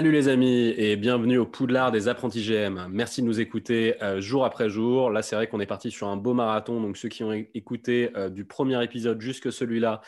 [0.00, 2.86] Salut les amis et bienvenue au Poudlard des apprentis GM.
[2.88, 5.10] Merci de nous écouter euh, jour après jour.
[5.10, 6.80] Là, c'est vrai qu'on est parti sur un beau marathon.
[6.80, 10.00] Donc, ceux qui ont écouté euh, du premier épisode jusque celui-là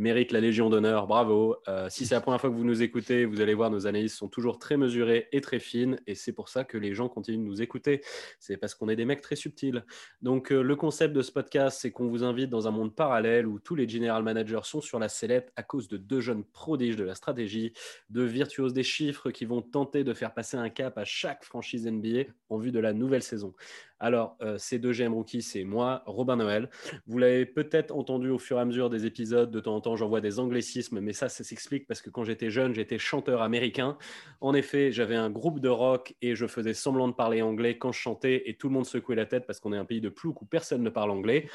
[0.00, 1.06] méritent la Légion d'honneur.
[1.06, 1.56] Bravo.
[1.68, 4.14] Euh, si c'est la première fois que vous nous écoutez, vous allez voir, nos analyses
[4.14, 6.00] sont toujours très mesurées et très fines.
[6.06, 8.00] Et c'est pour ça que les gens continuent de nous écouter.
[8.38, 9.84] C'est parce qu'on est des mecs très subtils.
[10.22, 13.58] Donc, le concept de ce podcast, c'est qu'on vous invite dans un monde parallèle où
[13.58, 17.04] tous les general managers sont sur la sellette à cause de deux jeunes prodiges de
[17.04, 17.74] la stratégie,
[18.08, 21.86] de virtuoses des chiffres qui vont tenter de faire passer un cap à chaque franchise
[21.86, 23.54] NBA en vue de la nouvelle saison.
[24.02, 26.70] Alors, euh, ces deux GM rookies, c'est moi, Robin Noël.
[27.06, 29.50] Vous l'avez peut-être entendu au fur et à mesure des épisodes.
[29.50, 32.50] De temps en temps, j'envoie des anglicismes, mais ça, ça s'explique parce que quand j'étais
[32.50, 33.98] jeune, j'étais chanteur américain.
[34.40, 37.92] En effet, j'avais un groupe de rock et je faisais semblant de parler anglais quand
[37.92, 40.08] je chantais et tout le monde secouait la tête parce qu'on est un pays de
[40.08, 41.46] plouc où personne ne parle anglais.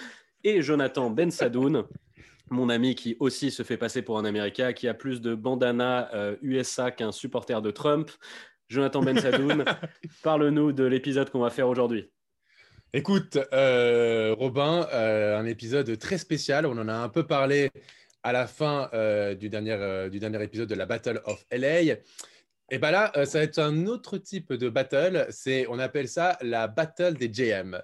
[0.44, 1.86] Et Jonathan Ben Sadoun,
[2.52, 6.12] mon ami qui aussi se fait passer pour un Américain, qui a plus de bandana
[6.44, 8.12] USA euh, qu'un supporter de Trump.
[8.70, 9.66] Jonathan Ben Sadoun,
[10.24, 12.12] parle-nous de l'épisode qu'on va faire aujourd'hui.
[12.96, 16.66] Écoute, euh, Robin, euh, un épisode très spécial.
[16.66, 17.70] On en a un peu parlé
[18.24, 18.90] à la fin
[19.38, 21.82] du, dernier, du dernier épisode de la Battle of LA.
[21.82, 25.28] Et bien là, ça va être un autre type de battle.
[25.30, 27.78] C'est, on appelle ça la battle des GM.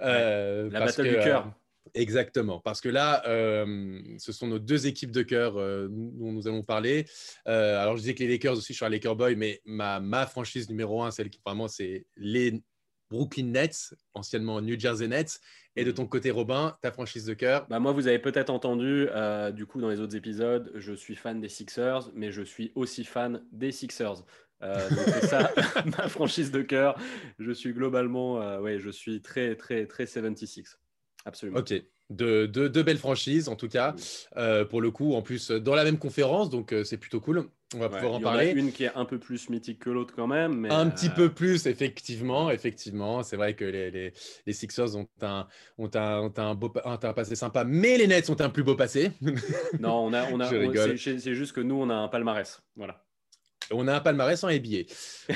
[0.00, 1.54] la battle du cœur.
[1.92, 6.48] Exactement, parce que là, euh, ce sont nos deux équipes de cœur euh, dont nous
[6.48, 7.06] allons parler.
[7.46, 10.00] Euh, alors, je disais que les Lakers aussi, je suis un Laker boy, mais ma,
[10.00, 12.62] ma franchise numéro un, celle qui vraiment, c'est les
[13.10, 15.40] Brooklyn Nets, anciennement New Jersey Nets.
[15.76, 19.08] Et de ton côté, Robin, ta franchise de cœur bah Moi, vous avez peut-être entendu,
[19.54, 23.04] du coup, dans les autres épisodes, je suis fan des Sixers, mais je suis aussi
[23.04, 24.24] fan des Sixers.
[24.60, 25.52] c'est ça,
[25.98, 26.96] ma franchise de cœur.
[27.40, 30.78] Je suis globalement, ouais, je suis très, très, très 76.
[31.24, 31.58] Absolument.
[31.58, 31.74] Ok.
[32.10, 33.94] De deux belles franchises, en tout cas,
[34.36, 37.48] euh, pour le coup, en plus dans la même conférence, donc euh, c'est plutôt cool.
[37.74, 38.50] On va pouvoir en parler.
[38.50, 40.54] une qui est un peu plus mythique que l'autre quand même.
[40.54, 42.50] Mais un petit euh, peu plus, effectivement.
[42.50, 44.12] Effectivement, c'est vrai que les, les,
[44.46, 45.46] les, Sixers ont un,
[45.78, 48.76] ont, un, ont un, beau, un, passé sympa, mais les Nets ont un plus beau
[48.76, 49.10] passé.
[49.80, 52.60] non, on a, on a, c'est juste que nous, on a un palmarès.
[52.76, 53.02] Voilà.
[53.72, 54.84] On a un palmarès en NBA.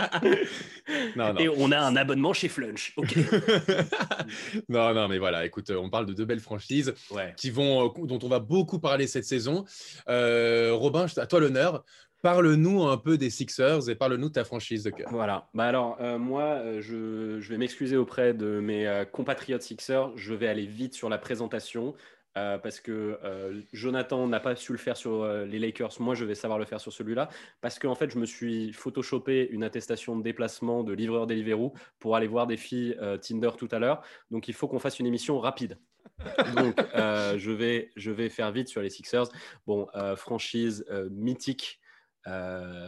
[1.16, 1.34] Euh...
[1.38, 2.92] Et on a un abonnement chez Flunch.
[2.96, 3.16] Ok.
[4.68, 6.94] non, non, mais voilà, écoute, on parle de deux belles franchises
[7.36, 9.64] qui vont, euh, dont on va beaucoup parler cette saison.
[10.08, 11.84] Euh, Robin, à toi l'honneur.
[12.22, 15.08] Parle-nous un peu des Sixers et parle-nous de ta franchise de cœur.
[15.10, 15.48] Voilà.
[15.54, 20.10] Bah alors, euh, moi, je, je, vais m'excuser auprès de mes compatriotes Sixers.
[20.16, 21.94] Je vais aller vite sur la présentation.
[22.38, 26.00] Euh, parce que euh, Jonathan n'a pas su le faire sur euh, les Lakers.
[26.00, 27.28] Moi, je vais savoir le faire sur celui-là.
[27.60, 32.14] Parce qu'en fait, je me suis photoshopé une attestation de déplacement de livreur Deliveroo pour
[32.14, 34.02] aller voir des filles Tinder tout à l'heure.
[34.30, 35.78] Donc, il faut qu'on fasse une émission rapide.
[36.56, 39.26] Donc, je, vais, je vais faire vite sur les Sixers.
[39.66, 39.86] Bon,
[40.16, 41.80] franchise mythique,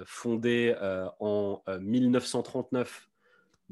[0.04, 0.74] fondée
[1.18, 3.08] en 1939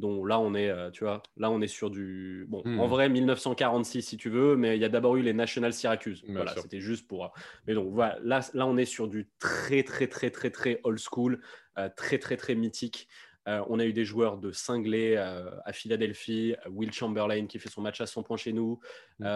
[0.01, 2.47] donc là, on est, euh, tu vois, là, on est sur du.
[2.49, 2.91] Bon, en hmm.
[2.91, 6.25] vrai, 1946 si tu veux, mais il y a d'abord eu les National Syracuse.
[6.29, 7.27] voilà, c'était juste pour.
[7.27, 7.29] Euh,
[7.67, 10.99] mais donc voilà, là, là, on est sur du très, très, très, très, très old
[10.99, 11.41] school,
[11.79, 13.07] euh, très, très, très mythique.
[13.47, 18.01] on a eu des joueurs de cinglés à Philadelphie, Will Chamberlain qui fait son match
[18.01, 18.79] à 100 points chez nous.
[19.19, 19.27] Hmm.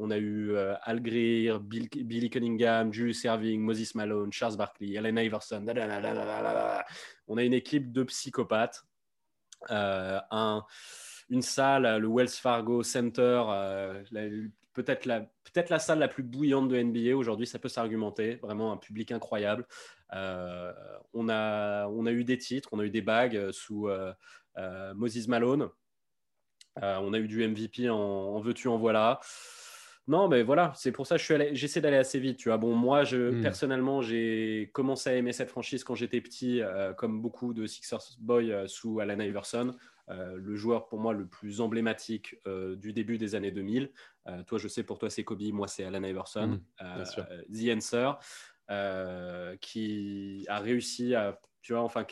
[0.00, 5.64] on a eu Al Greer, Billy Cunningham, Julius Erving, Moses Malone, Charles Barkley, Allen Iverson.
[7.28, 8.84] On a une équipe de psychopathes.
[9.70, 10.64] Euh, un,
[11.30, 14.02] une salle, le Wells Fargo Center, euh,
[14.72, 18.72] peut-être la, peut la salle la plus bouillante de NBA aujourd'hui, ça peut s'argumenter, vraiment
[18.72, 19.66] un public incroyable.
[20.12, 20.72] Euh,
[21.12, 23.88] on, a, on a eu des titres, on a eu des bagues sous
[24.94, 25.70] Moses Malone,
[26.76, 29.20] on a eu du MVP en veux-tu, en voilà.
[30.06, 32.36] Non, mais voilà, c'est pour ça que j'essaie d'aller assez vite.
[32.36, 33.42] Tu vois, bon, moi, je, hmm.
[33.42, 38.02] personnellement, j'ai commencé à aimer cette franchise quand j'étais petit, euh, comme beaucoup de Sixers
[38.18, 39.74] Boys euh, sous Alan Iverson,
[40.10, 42.36] euh, le joueur pour moi le plus emblématique
[42.76, 43.90] du début des années 2000.
[44.46, 47.02] toi, je sais, pour toi, c'est Kobe, moi, c'est Alan Iverson, hmm,
[47.50, 48.10] The Answer,
[49.60, 52.04] qui a réussi à, tu vois, enfin,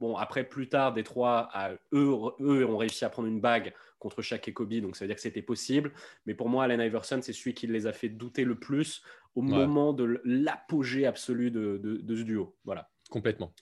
[0.00, 4.22] bon, après, plus tard, Détroit, à, eux, eux ont réussi à prendre une bague contre
[4.22, 5.92] chaque et Kobe, donc ça veut dire que c'était possible.
[6.26, 9.02] Mais pour moi, Allen Iverson, c'est celui qui les a fait douter le plus
[9.36, 12.56] au moment de l'apogée absolue de, de, ce duo.
[12.64, 12.90] Voilà.
[13.10, 13.52] Complètement.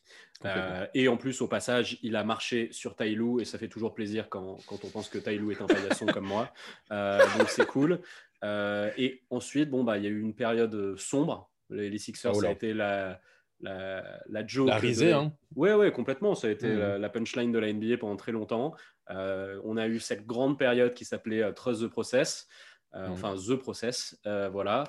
[0.45, 3.95] Euh, et en plus, au passage, il a marché sur Tailou et ça fait toujours
[3.95, 6.53] plaisir quand, quand on pense que Tailou est un paillasson comme moi.
[6.93, 8.01] Euh, donc c'est cool.
[8.45, 11.51] Euh, et ensuite, bon, bah, il y a eu une période sombre.
[11.71, 13.21] Les, Sixers, oh ça a été la,
[13.61, 14.69] la, la joke.
[14.69, 15.33] La risée, hein.
[15.57, 16.35] Ouais, complètement.
[16.35, 16.79] Ça a été Mhm.
[16.79, 18.75] la, la punchline de la NBA pendant très longtemps.
[19.11, 22.47] Euh, on a eu cette grande période qui s'appelait euh, Trust the Process,
[22.95, 23.13] euh, Mhm.
[23.13, 24.85] enfin The Process, euh, voilà,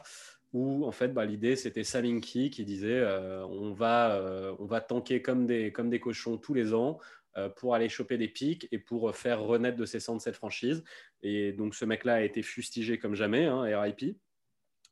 [0.54, 4.82] où en fait bah, l'idée c'était Salinki qui disait euh, on, va, euh, on va
[4.82, 6.98] tanker comme des, comme des cochons tous les ans
[7.38, 10.84] euh, pour aller choper des pics et pour faire renaître de ses cendres cette franchise.
[11.22, 14.18] Et donc ce mec-là a été fustigé comme jamais, hein, RIP.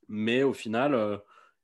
[0.08, 1.18] Mais au final, euh,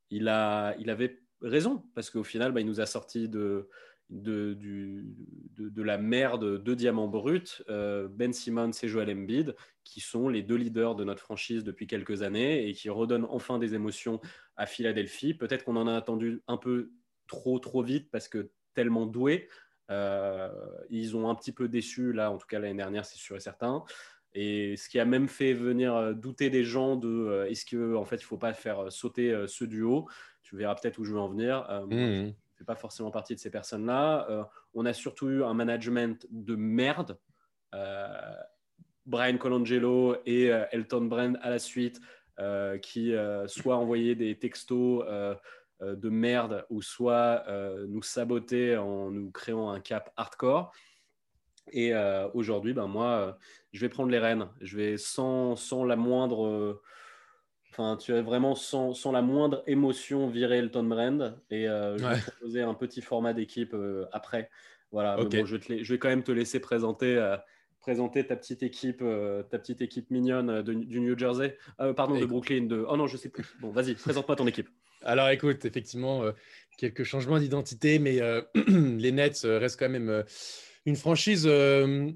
[0.10, 3.70] il, a, il avait raison, parce qu'au final, bah, il nous a sorti de,
[4.10, 10.56] la merde de diamants bruts, euh, Ben Simmons et Joel Embiid, qui sont les deux
[10.56, 14.22] leaders de notre franchise depuis quelques années et qui redonnent enfin des émotions
[14.56, 15.34] à Philadelphie.
[15.34, 16.92] Peut-être qu'on en a attendu un peu
[17.28, 19.50] trop, trop vite parce que tellement doués.
[19.92, 20.50] Euh,
[20.90, 23.42] ils ont un petit peu déçu, là, en tout cas l'année dernière, c'est sûr et
[23.42, 23.84] certain.
[24.34, 28.06] Et ce qui a même fait venir euh, douter des gens de est-ce que en
[28.06, 30.08] fait il faut pas faire sauter ce duo?
[30.54, 31.66] Tu verras peut-être où je veux en venir.
[31.68, 32.26] Euh, moi, Mhm.
[32.26, 34.28] je ne fais pas forcément partie de ces personnes-là.
[34.30, 34.44] Euh,
[34.76, 37.18] on a surtout eu un management de merde.
[37.74, 38.36] Euh,
[39.08, 42.00] Brian Colangelo et euh, Elton Brand à la suite,
[42.84, 43.14] qui
[43.48, 45.04] soit envoyaient des textos
[45.82, 47.44] de merde ou soit
[47.88, 50.72] nous sabotaient en nous créant un cap hardcore.
[51.72, 51.94] Et
[52.34, 53.38] aujourd'hui, ben moi,
[53.72, 54.48] je vais prendre les rênes.
[54.62, 56.82] Je vais sans, sans la moindre,
[57.74, 62.06] enfin, tu as vraiment sans, sans la moindre émotion virer Elton Brand et euh, je
[62.06, 64.50] vais te proposer un petit format d'équipe euh, après.
[64.92, 65.18] Voilà.
[65.18, 65.36] Mais Ok.
[65.38, 67.16] bon, je, vais te la- je vais quand même te laisser présenter.
[67.18, 67.36] euh,
[67.80, 69.00] présenter ta petite équipe,
[69.50, 71.58] ta petite équipe mignonne de- du New Jersey,
[71.98, 72.26] pardon, de.
[72.26, 73.46] Brooklyn, de oh non, je sais plus.
[73.60, 74.70] Bon, vas-y, présente-moi ton équipe.
[75.02, 76.24] Alors écoute, effectivement,
[76.78, 78.22] quelques changements d'identité, mais
[78.68, 80.24] les Nets restent quand même
[80.86, 82.10] une franchise euh,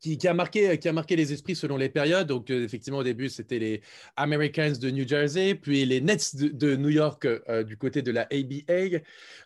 [0.00, 2.26] qui, qui a marqué, qui a marqué les esprits selon les périodes.
[2.26, 3.80] Donc euh, effectivement, au début, c'était les
[4.16, 8.10] Americans de New Jersey, puis les Nets de, de New York euh, du côté de
[8.10, 9.00] la ABA,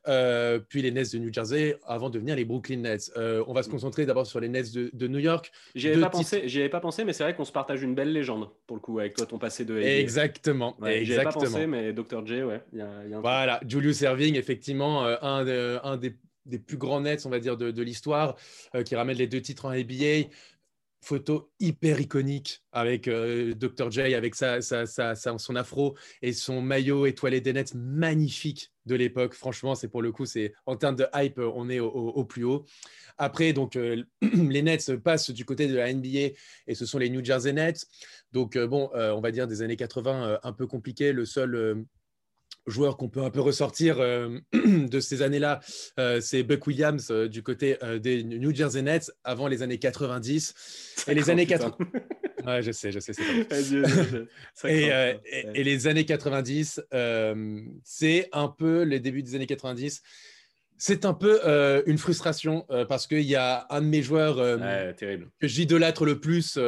[0.09, 3.11] euh, puis les Nets de New Jersey avant de devenir les Brooklyn Nets.
[3.17, 5.51] On va se concentrer d'abord sur les Nets de, de New York.
[5.75, 7.95] J'y avais pas pensé, j'y avais pas pensé, mais c'est vrai qu'on se partage une
[7.95, 9.99] belle légende pour le coup avec toi, ton passé de NBA.
[9.99, 11.53] Exactement, Ouais, j'y avais pas exactement.
[11.53, 12.27] pensé, mais Dr.
[12.27, 13.23] J, ouais, il y a, il y a un truc.
[13.23, 15.47] Voilà, Julius Erving, effectivement, un,
[15.83, 16.15] un des,
[16.49, 18.37] des plus grands nets, on va dire, de, l'histoire,
[18.75, 20.29] euh, qui ramène les deux titres en ABA.
[21.01, 23.89] Photo hyper iconique avec euh, Dr.
[23.89, 28.97] J, avec sa, sa- sa- son afro et son maillot étoilé des Nets magnifique de
[28.97, 29.35] l'époque.
[29.35, 32.65] Franchement, c'est pour le coup, c'est en termes de hype, on est au, plus haut.
[33.17, 36.35] Après, donc, euh, les Nets passent du côté de la NBA
[36.67, 37.87] et ce sont les New Jersey Nets.
[38.33, 41.13] Donc, bon, on va dire des années 80, euh, un peu compliqué.
[41.13, 41.85] Le seul
[42.69, 45.61] joueur qu'on peut un peu ressortir euh, de ces années-là,
[45.99, 50.55] euh, c'est Buck Williams euh, du côté des New Jersey Nets avant les années 90.
[51.09, 51.71] Et les années putain.
[51.71, 51.91] 80.
[52.47, 53.13] Ouais, je sais, je sais.
[54.65, 60.03] et, les années 90, euh, c'est un peu les débuts des années 90.
[60.79, 64.39] C'est un peu euh, une frustration euh, parce qu'il y a un de mes joueurs
[64.39, 65.29] euh, Ouais, terrible.
[65.41, 66.59] que j'idolâtre le plus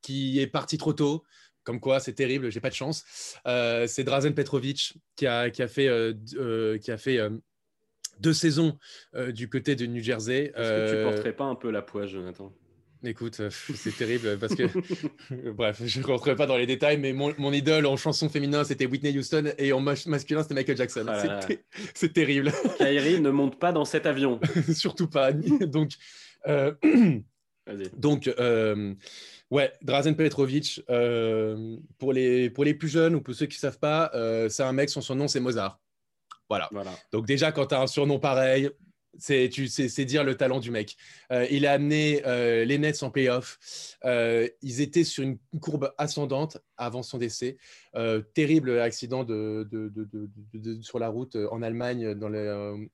[0.00, 1.22] qui est parti trop tôt.
[1.64, 3.36] Comme quoi, c'est terrible, j'ai pas de chance.
[3.46, 7.30] Euh, c'est Drazen Petrovic qui a, qui a fait, euh, euh, qui a fait euh,
[8.20, 8.78] deux saisons
[9.32, 10.52] du côté de New Jersey.
[10.54, 12.52] Est-ce que tu porterais pas un peu la poisse, Jonathan?
[13.06, 14.62] Écoute, c'est terrible parce que,
[15.50, 18.64] bref, je ne rentrerai pas dans les détails, mais mon, mon idole en chanson féminin,
[18.64, 21.04] c'était Whitney Houston et en mas- masculin, c'était Michael Jackson.
[21.08, 21.40] Ah.
[21.94, 24.40] C'est- terrible, Kyrie ne monte pas dans cet avion.
[24.72, 25.32] surtout pas.
[25.32, 25.90] Donc,
[26.46, 26.72] euh,
[27.66, 27.90] Vas-y.
[27.96, 28.94] donc euh,
[29.50, 33.60] ouais, Drazen Petrovic, euh, pour, les, pour les plus jeunes ou pour ceux qui ne
[33.60, 35.80] savent pas, euh, c'est un mec, son surnom, c'est Mozart.
[36.48, 36.68] Voilà.
[36.72, 36.92] Voilà.
[37.12, 38.70] Donc déjà, quand tu as un surnom pareil,
[39.18, 40.96] c'est dire le talent du mec.
[41.32, 43.58] Euh, il a amené euh, les Nets en playoff.
[44.04, 47.56] Euh, ils étaient sur une courbe ascendante avant son décès.
[48.34, 52.88] Terrible accident de, de- de- de- de- de- sur la route en Allemagne dans le,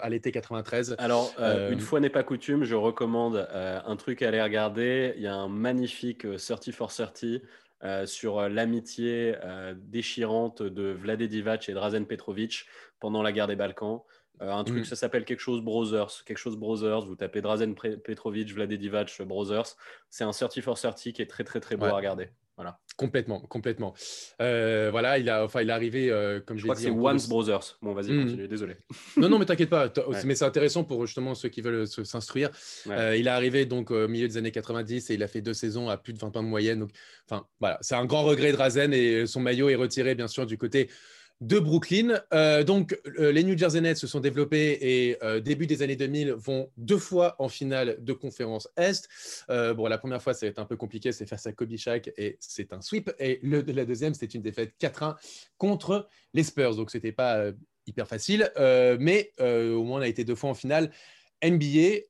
[0.00, 0.96] à l'été 93.
[0.98, 1.34] Alors,
[1.70, 5.14] une fois n'est pas coutume, je recommande un truc à aller regarder.
[5.16, 7.24] Il y a un magnifique euh, 30 for 30
[7.84, 12.66] euh, sur euh, l'amitié euh, déchirante de Vlade Divac et Drazen Petrovic
[13.00, 14.02] pendant la guerre des Balkans.
[14.42, 14.84] Euh, un truc, Mhm.
[14.84, 16.24] ça s'appelle quelque chose Brothers.
[16.26, 17.06] Quelque chose Brothers.
[17.06, 19.76] Vous tapez Drazen Petrovic, Vlade Divac, Brothers.
[20.10, 21.92] C'est un 30 for 30 qui est très, très, très beau Ouais.
[21.92, 22.28] à regarder.
[22.96, 23.92] Complètement, complètement.
[24.40, 26.90] Euh, voilà, il a, enfin, il est arrivé, euh, comme Je je crois que c'est
[26.90, 27.76] Once Brothers.
[27.80, 28.24] Bon, vas-y, Mhm.
[28.24, 28.46] continue.
[28.48, 28.76] Désolé.
[29.16, 29.86] Non, non, mais t'inquiète pas.
[30.06, 30.18] Ouais.
[30.24, 32.50] Mais c'est intéressant pour justement ceux qui veulent s'instruire.
[32.86, 32.94] Ouais.
[32.96, 35.54] Euh, il est arrivé donc au milieu des années 90 et il a fait deux
[35.54, 36.78] saisons à plus de 20 points de moyenne.
[36.80, 36.90] Donc,
[37.28, 40.46] enfin, voilà, c'est un grand regret de Razen et son maillot est retiré bien sûr
[40.46, 40.88] du côté
[41.42, 42.20] de Brooklyn.
[42.32, 45.96] Euh, donc, euh, les New Jersey Nets se sont développés et euh, début des années
[45.96, 49.08] 2000 vont deux fois en finale de conférence Est.
[49.48, 52.12] Bon, la première fois, ça va être un peu compliqué, c'est face à Kobe Shaq
[52.16, 53.10] et c'est un sweep.
[53.18, 55.16] Et la deuxième, c'était une défaite 4-1
[55.58, 56.76] contre les Spurs.
[56.76, 57.46] Donc, c'était pas
[57.86, 58.50] hyper facile,
[59.00, 60.90] mais au moins on a été deux fois en finale.
[61.44, 62.06] NBA,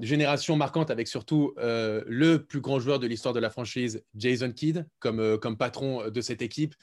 [0.00, 4.86] génération marquante avec surtout le plus grand joueur de l'histoire de la franchise, Jason Kidd,
[5.00, 6.74] comme patron de cette équipe.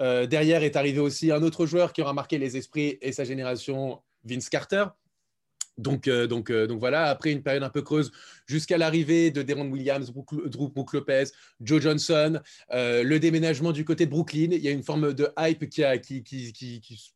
[0.00, 4.00] Derrière est arrivé aussi un autre joueur qui aura marqué les esprits et sa génération,
[4.24, 4.84] Vince Carter.
[5.76, 8.12] Donc, donc, donc voilà, après une période un peu creuse,
[8.46, 10.12] jusqu'à l'arrivée de Deron Williams,
[10.46, 11.24] Drew Brook Lopez,
[11.60, 15.82] Joe Johnson, le déménagement du côté Brooklyn, il y a une forme de hype qui,
[15.82, 17.13] a, qui, qui, qui,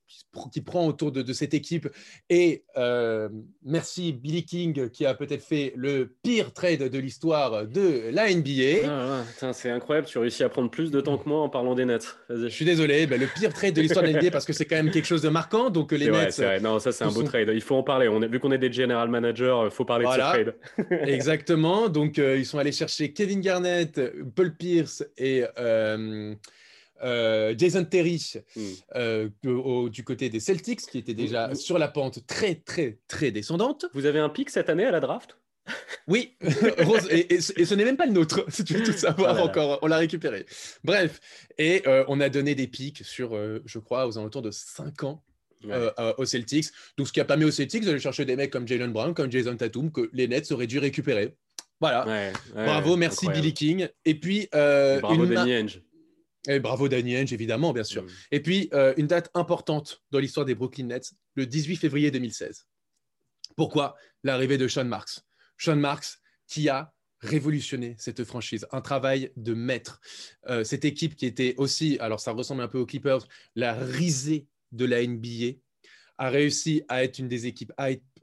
[0.53, 1.89] qui prend autour de, cette équipe.
[2.31, 3.29] Et euh,
[3.65, 8.89] merci Billy King qui a peut-être fait le pire trade de l'histoire de la NBA.
[8.89, 11.85] Ah, c'est incroyable, tu réussis à prendre plus de temps que moi en parlant des
[11.85, 12.17] Nets.
[12.31, 14.65] Je suis désolé, ben, le pire trade de l'histoire de la NBA parce que c'est
[14.65, 15.71] quand même quelque chose de marquant.
[15.71, 16.41] Donc les Nets.
[16.63, 17.51] Non, ça c'est un beau trade.
[17.53, 18.09] Il faut en parler.
[18.09, 20.55] On vu qu'on est des general managers, il faut parler de ce trade.
[21.09, 21.89] Exactement.
[21.89, 24.01] Donc euh, ils sont allés chercher Kevin Garnett,
[24.35, 26.35] Paul Pierce et euh,
[27.03, 28.61] euh, Jason Terry hmm.
[28.97, 33.87] euh, du côté des Celtics, qui était déjà sur la pente très, très, très descendante.
[33.95, 35.39] Vous avez un pic cette année à la draft?
[36.07, 36.35] Oui,
[37.11, 39.87] et, ce n'est même pas le nôtre, si tu veux tout savoir ah encore, on
[39.87, 40.47] l'a récupéré.
[40.83, 41.21] Bref,
[41.59, 45.23] et euh, on a donné des pics sur, je crois, aux alentours de 5 ans
[46.17, 46.69] aux Celtics.
[46.97, 49.31] Donc, ce qui a permis aux Celtics d'aller chercher des mecs comme Jalen Brown, comme
[49.31, 51.35] Jason Tatum, que les Nets auraient dû récupérer.
[51.81, 52.33] Voilà.
[52.55, 53.89] Bravo, merci Billy King.
[54.05, 55.81] Et puis, bravo une Danny
[56.49, 58.03] et bravo Danny Ainge, évidemment, bien sûr.
[58.03, 58.09] Mm.
[58.33, 62.67] Et puis, euh, une date importante dans l'histoire des Brooklyn Nets, le 18 février 2016.
[63.57, 65.21] Pourquoi L'arrivée de Sean Marks?
[65.57, 70.01] Sean Marks qui a révolutionné cette franchise, un travail de maître.
[70.49, 74.47] Euh, cette équipe qui était aussi, alors ça ressemble un peu aux Clippers, la risée
[74.73, 75.59] de la NBA,
[76.19, 77.73] a réussi à être une des équipes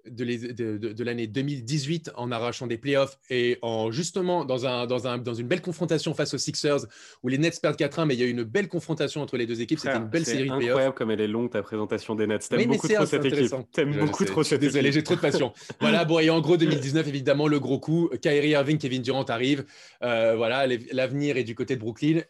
[0.09, 5.33] de, l'année 2018 en arrachant des playoffs et en justement dans, un, dans, un, dans
[5.33, 6.85] une belle confrontation face aux Sixers
[7.24, 9.45] où les Nets perdent 4-1, mais il y a eu une belle confrontation entre les
[9.45, 9.79] deux équipes.
[9.79, 10.62] C'était une belle série de playoffs.
[10.62, 12.50] C'est incroyable comme elle est longue ta présentation des Nets.
[12.50, 13.51] T'aimes beaucoup trop cette équipe.
[13.71, 15.53] T'aimes beaucoup trop cette Désolé, j'ai trop de passion.
[15.79, 18.09] voilà, bon, et en gros, 2019, évidemment, le gros coup.
[18.21, 19.65] Kyrie Irving, Kevin Durant arrivent.
[20.01, 22.21] Euh, voilà, l'avenir est du côté de Brooklyn.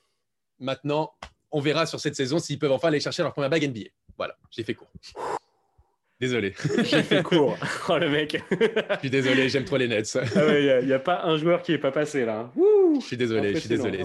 [0.60, 1.14] Maintenant,
[1.52, 3.90] on verra sur cette saison s'ils peuvent enfin aller chercher leur première bague NBA.
[4.18, 4.92] Voilà, j'ai fait court.
[6.20, 6.54] Désolé.
[6.84, 7.58] J'ai fait court.
[7.90, 8.42] Oh le mec.
[8.50, 10.18] je suis désolé, j'aime trop les Nets.
[10.36, 12.52] Il ah n'y a, pas un joueur qui n'est pas passé là.
[12.56, 14.00] je suis désolé, je suis désolé.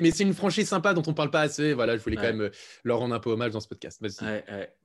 [0.00, 1.72] mais c'est une franchise sympa dont on ne parle pas assez.
[1.74, 2.50] Voilà, je voulais quand même euh,
[2.82, 4.02] leur rendre un peu hommage dans ce podcast.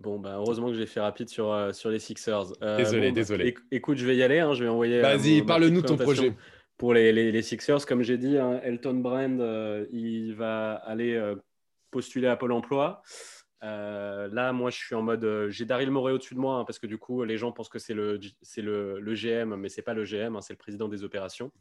[0.02, 2.54] Bon, bah, heureusement que j'ai fait rapide sur, euh, sur les Sixers.
[2.62, 3.56] Euh, désolé, bah, désolé.
[3.72, 4.40] écoute, je vais y aller.
[4.40, 5.00] Hein, je vais envoyer.
[5.00, 6.34] Vas-y, parle-nous de ton projet.
[6.78, 11.20] Pour les, les, Sixers, comme j'ai dit, hein, Elton Brand, il va aller
[11.90, 13.02] postuler à Pôle emploi.
[13.66, 15.24] Euh, là, moi, je suis en mode.
[15.24, 17.70] Euh, j'ai Daryl Morey au-dessus de moi, hein, parce que du coup, les gens pensent
[17.70, 18.20] que c'est le,
[18.58, 21.52] le, le, GM, mais c'est pas le GM, hein, c'est le président des opérations.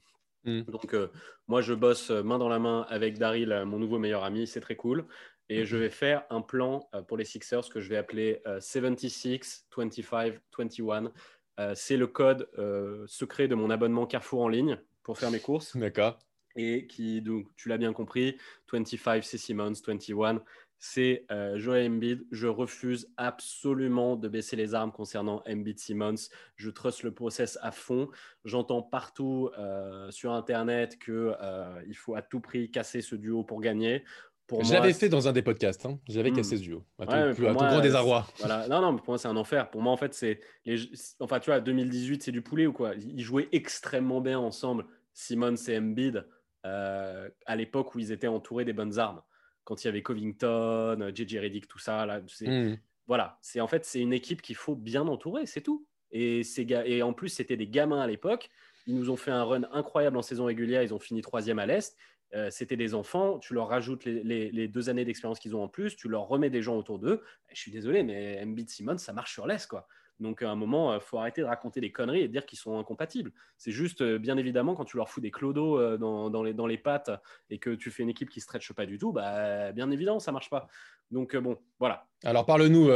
[0.45, 0.63] Mm.
[0.63, 1.09] Donc, euh,
[1.49, 4.77] moi, je bosse main dans la main avec Daryl, mon nouveau meilleur ami, c'est très
[4.77, 5.07] cool.
[5.49, 5.81] Et je mm-hmm.
[5.81, 11.13] vais faire un plan pour les Sixers que je vais appeler 76 25 21.
[11.75, 12.49] c'est le code
[13.07, 15.77] secret de mon abonnement Carrefour en ligne pour faire mes courses.
[15.77, 16.19] D'accord.
[16.57, 18.37] Et qui, donc, tu l'as bien compris,
[18.73, 20.43] 25 c'est Simmons, 21
[20.87, 22.26] c'est euh, Joel Embiid.
[22.31, 26.29] Je refuse absolument de baisser les armes concernant Embiid Simmons.
[26.57, 28.11] Je trust le process à fond.
[28.45, 33.62] J'entends partout euh, sur Internet qu'il euh, faut à tout prix casser ce duo pour
[33.62, 34.05] gagner.
[34.47, 35.87] Pour je l'avais fait dans un des podcasts.
[35.87, 35.99] Hein.
[36.07, 36.37] J'avais hmm.
[36.37, 36.85] cassé ce duo.
[36.99, 38.26] À tout, grand désarroi.
[38.41, 38.69] Voilà.
[38.69, 39.71] Non, non, pour moi, c'est un enfer.
[39.71, 40.41] Pour moi, en fait, c'est.
[40.67, 40.76] Les...
[41.19, 42.93] Enfin, tu vois, 2018, c'est du poulet ou quoi?
[42.95, 46.26] Ils jouaient extrêmement bien ensemble, Simmons et Embiid,
[46.62, 49.23] à l'époque où ils étaient entourés des bonnes armes
[49.64, 52.06] quand il y avait Covington, JJ Redick, tout ça.
[52.06, 52.76] Là, mmh.
[53.06, 55.87] Voilà, c'est en fait c'est une équipe qu'il faut bien entourer, c'est tout.
[56.11, 56.42] Et,
[56.87, 58.50] et en plus, c'était des gamins à l'époque.
[58.87, 60.83] Ils nous ont fait un run incroyable en saison régulière.
[60.83, 61.97] Ils ont fini troisième à l'Est.
[62.35, 63.38] Euh, c'était des enfants.
[63.38, 65.97] Tu leur rajoutes les, deux années d'expérience qu'ils ont en plus.
[65.97, 67.23] Tu leur remets des gens autour d'eux.
[67.52, 69.66] Je suis désolé, mais Embiid Simon, ça marche sur l'Est.
[69.66, 69.88] quoi.
[70.21, 72.47] Donc à un moment, il euh, faut arrêter de raconter des conneries et de dire
[72.47, 73.33] qu'ils sont incompatibles.
[73.56, 76.66] C'est juste, euh, bien évidemment, quand tu leur fous des clodos euh, dans, les, dans
[76.66, 77.11] les pattes
[77.50, 80.21] et que tu fais une équipe qui ne stretche pas du tout, bah, bien évidemment,
[80.21, 80.68] ça ne marche pas.
[81.11, 82.06] Donc bon, voilà.
[82.25, 82.88] Alors parle-nous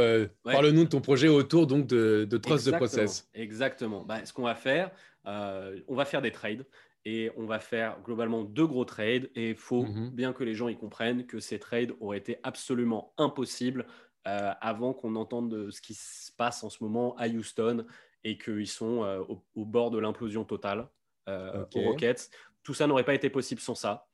[0.43, 3.29] parle de ton projet autour donc, de, de Trust the Process.
[3.33, 4.03] Exactement.
[4.03, 4.91] Bah, ce qu'on va faire,
[5.25, 6.65] on va faire des trades
[7.05, 10.09] et on va faire globalement deux gros trades et il faut mhm.
[10.09, 13.85] bien que les gens y comprennent que ces trades auraient été absolument impossibles
[14.27, 17.85] euh, avant qu'on entende ce qui se passe en ce moment à Houston
[18.25, 19.23] et qu'ils sont euh,
[19.55, 20.89] au, bord de l'implosion totale
[21.29, 22.29] euh, aux Rockets.
[22.63, 24.07] Tout ça n'aurait pas été possible sans ça.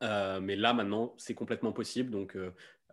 [0.00, 2.10] mais là, maintenant, c'est complètement possible.
[2.10, 2.38] Donc,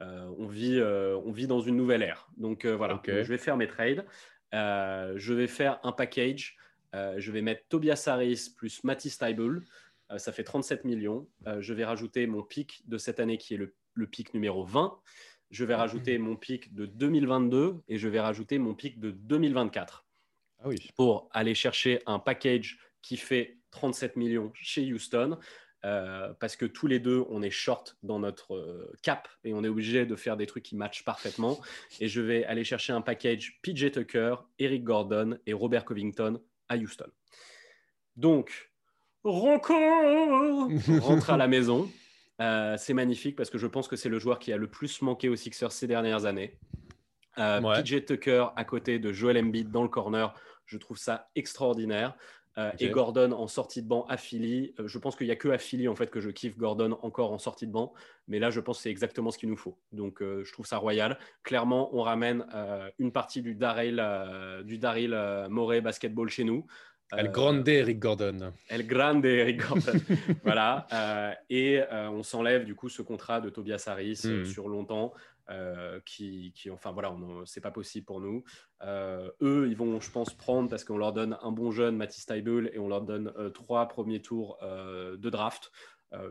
[0.01, 2.27] on, vit, on vit dans une nouvelle ère.
[2.37, 4.03] Donc, voilà, je vais faire mes trades.
[4.51, 6.57] je vais faire un package.
[6.93, 9.61] je vais mettre Tobias Harris plus Matisse Steibel.
[10.17, 11.29] ça fait 37 millions.
[11.59, 14.99] je vais rajouter mon pic de cette année qui est le, le pic numéro 20
[15.55, 20.05] je vais rajouter mon pic de 2022 et je vais rajouter mon pic de 2024
[20.59, 20.75] Ah oui.
[20.95, 25.37] pour aller chercher un package qui fait 37 millions chez Houston.
[25.85, 29.63] euh, parce que tous les deux, on est short dans notre euh, cap et on
[29.63, 31.59] est obligé de faire des trucs qui matchent parfaitement.
[32.01, 36.75] Et je vais aller chercher un package PJ Tucker, Eric Gordon et Robert Covington à
[36.77, 37.05] Houston.
[38.15, 38.71] Donc,
[39.23, 39.73] Ronco
[41.01, 41.87] rentre à la maison.
[42.41, 45.01] Euh, c'est magnifique parce que je pense que c'est le joueur qui a le plus
[45.01, 46.57] manqué aux Sixers ces dernières années.
[47.37, 47.81] Euh, Ouais.
[47.81, 50.33] PJ Tucker à côté de Joel Embiid dans le corner,
[50.65, 52.15] je trouve ça extraordinaire.
[52.57, 52.71] Euh.
[52.79, 54.73] Et Gordon en sortie de banc à Philly.
[54.79, 56.97] Euh, je pense qu'il n'y a que à Philly en fait que je kiffe Gordon
[57.01, 57.93] encore en sortie de banc.
[58.29, 59.77] Mais là, je pense que c'est exactement ce qu'il nous faut.
[59.91, 61.19] Donc, euh, je trouve ça royal.
[61.43, 62.45] Clairement, on ramène
[62.97, 64.01] une partie du Daryl,
[64.63, 65.15] du Daryl
[65.49, 66.65] Morey basketball chez nous.
[67.11, 68.53] El Euh, Grande Eric Gordon.
[68.69, 69.93] El Grande Eric Gordon.
[70.43, 70.87] voilà.
[70.91, 74.45] Euh, et euh, on s'enlève du coup ce contrat de Tobias Harris Mhm.
[74.45, 75.13] sur longtemps.
[75.51, 78.43] euh, qui, qui, enfin voilà, c'est pas possible pour nous.
[78.83, 82.71] Eux, ils vont, je pense, prendre parce qu'on leur donne un bon jeune, Mathis Taibel,
[82.73, 85.71] et on leur donne trois premiers tours de draft,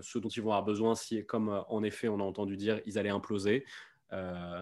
[0.01, 2.99] ceux dont ils vont avoir besoin si, comme en effet on a entendu dire, ils
[2.99, 3.65] allaient imploser.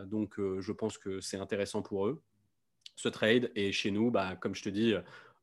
[0.04, 2.22] Donc, je pense que c'est intéressant pour eux
[2.94, 3.50] ce trade.
[3.54, 4.92] Et chez nous, bah, comme je te dis,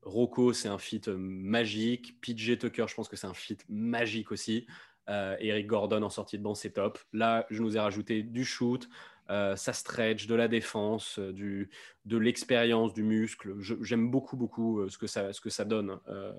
[0.01, 2.19] Rocco, c'est un fit euh, magique.
[2.21, 4.65] PJ Tucker, je pense que c'est un fit magique aussi.
[5.09, 6.99] Euh, Eric Gordon en sortie de banc, c'est top.
[7.13, 8.87] Là, je nous ai rajouté du shoot,
[9.29, 11.69] euh, ça stretch, de la défense, euh, du,
[12.05, 13.53] de l'expérience, du muscle.
[13.81, 16.31] J'aime beaucoup, beaucoup euh, ce, que ça, ce que ça donne, euh,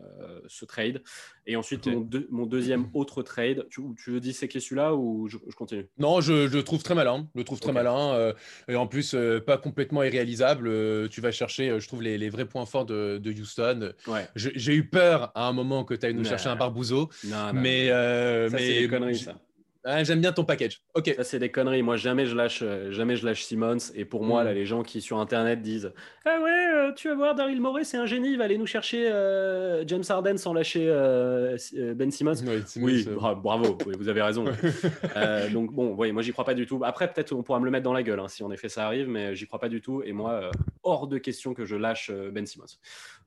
[0.48, 1.02] ce trade.
[1.46, 5.36] Et ensuite, mon, deux- mon deuxième autre trade, tu, tu veux disséquer celui-là ou je,
[5.48, 5.88] je continue?
[5.98, 7.28] Non, je, je le trouve très malin.
[7.34, 8.14] Je le trouve très malin.
[8.14, 8.32] euh,
[8.68, 9.14] et en plus,
[9.46, 11.08] pas complètement irréalisable.
[11.10, 13.92] Tu vas chercher, je trouve, les, les vrais points forts de, de Houston.
[14.06, 14.26] Ouais.
[14.34, 17.08] J'ai eu peur à un moment que tu ailles nous chercher un barbouzeau.
[17.24, 19.38] Non, non, mais euh, ça, mais c'est des conneries, ça.
[19.84, 20.82] Ah, j'aime bien ton package.
[20.94, 21.12] Ok.
[21.16, 21.82] Ça, c'est des conneries.
[21.82, 23.78] Moi, jamais je lâche, euh, jamais je lâche Simmons.
[23.94, 24.44] Et pour moi, Mm.
[24.46, 25.92] là, les gens qui sur Internet disent
[26.26, 28.66] Ah ouais, euh, tu vas voir, Daryl Morey, c'est un génie, il va aller nous
[28.66, 31.56] chercher euh, James Harden sans lâcher euh,
[31.94, 32.32] Ben Simmons.
[32.46, 34.44] Oui, Simmons, Oui, bra- bravo, oui, vous avez raison.
[35.52, 36.80] Donc, bon, oui, moi, j'y crois pas du tout.
[36.84, 38.86] Après, peut-être on pourra me le mettre dans la gueule hein, si en effet ça
[38.86, 40.02] arrive, mais j'y crois pas du tout.
[40.04, 40.50] Et moi,
[40.82, 42.64] hors de question que je lâche Ben Simmons.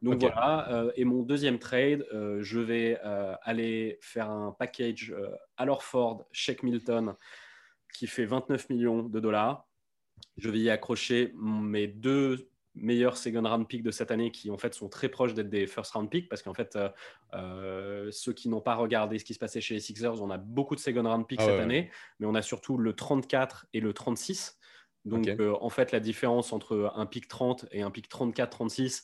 [0.01, 0.85] Donc voilà.
[0.95, 2.05] et mon deuxième trade,
[2.39, 2.99] je vais
[3.43, 5.13] aller faire un package
[5.57, 7.15] à Ford, Shake Milton,
[7.93, 9.67] qui fait 29 millions de dollars.
[10.37, 14.57] Je vais y accrocher mes deux meilleurs second round picks de cette année qui en
[14.57, 16.89] fait sont très proches d'être des first round picks parce qu'en fait euh,
[17.33, 20.37] euh, ceux qui n'ont pas regardé ce qui se passait chez les Sixers on a
[20.37, 23.67] beaucoup de second round picks Ah cette ouais, année mais on a surtout le 34
[23.73, 24.57] et le 36
[25.05, 29.03] donc euh, en fait la différence entre un pick 30 et un pick 34-36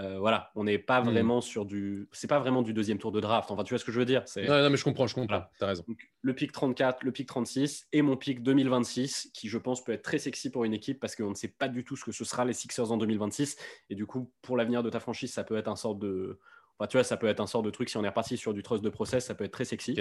[0.00, 1.10] euh, voilà on n'est pas Hmm.
[1.10, 3.84] vraiment sur du c'est pas vraiment du deuxième tour de draft enfin tu vois ce
[3.84, 5.28] que je veux dire c'est Non, non, mais je comprends, je comprends.
[5.36, 5.50] Voilà.
[5.58, 5.84] T'as raison.
[5.86, 9.92] donc, le pic 34, le pic 36 et mon pic 2026, qui je pense peut
[9.92, 12.12] être très sexy pour une équipe parce qu'on ne sait pas du tout ce que
[12.12, 13.56] ce sera les Sixers en 2026.
[13.90, 16.38] Et du coup, pour l'avenir de ta franchise, ça peut être un sort de.
[16.78, 17.90] Enfin, tu vois, ça peut être un sort de truc.
[17.90, 19.96] Si on est reparti sur du trust de process, ça peut être très sexy.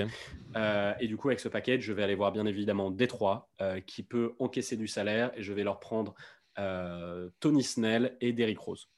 [0.55, 3.81] Euh, et du coup, avec ce package, je vais aller voir bien évidemment Détroit, euh,
[3.81, 6.13] qui peut encaisser du salaire et je vais leur prendre
[7.39, 8.89] Tony Snell et Derrick Rose.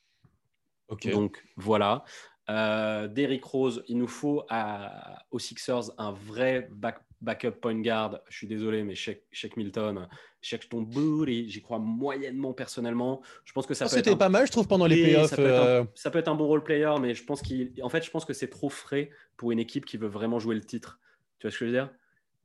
[1.14, 2.04] Donc voilà.
[2.50, 8.20] Euh, Derrick Rose, il nous faut à- aux Sixers un vrai back- backup point guard.
[8.30, 10.08] Je suis désolé, mais Shaq Milton,
[10.42, 13.22] Shaq ton booty, j'y crois moyennement personnellement.
[13.46, 14.96] Je pense que ça Oh, peut être C'était un- pas mal, je trouve, pendant les
[14.96, 15.30] Oui, playoffs.
[15.30, 17.42] ça, peut être un, euh, ça peut être un bon role player, mais je pense
[17.42, 20.40] qu'il, en fait, je pense que c'est trop frais pour une équipe qui veut vraiment
[20.40, 21.00] jouer le titre.
[21.40, 21.90] Tu vois ce que je veux dire?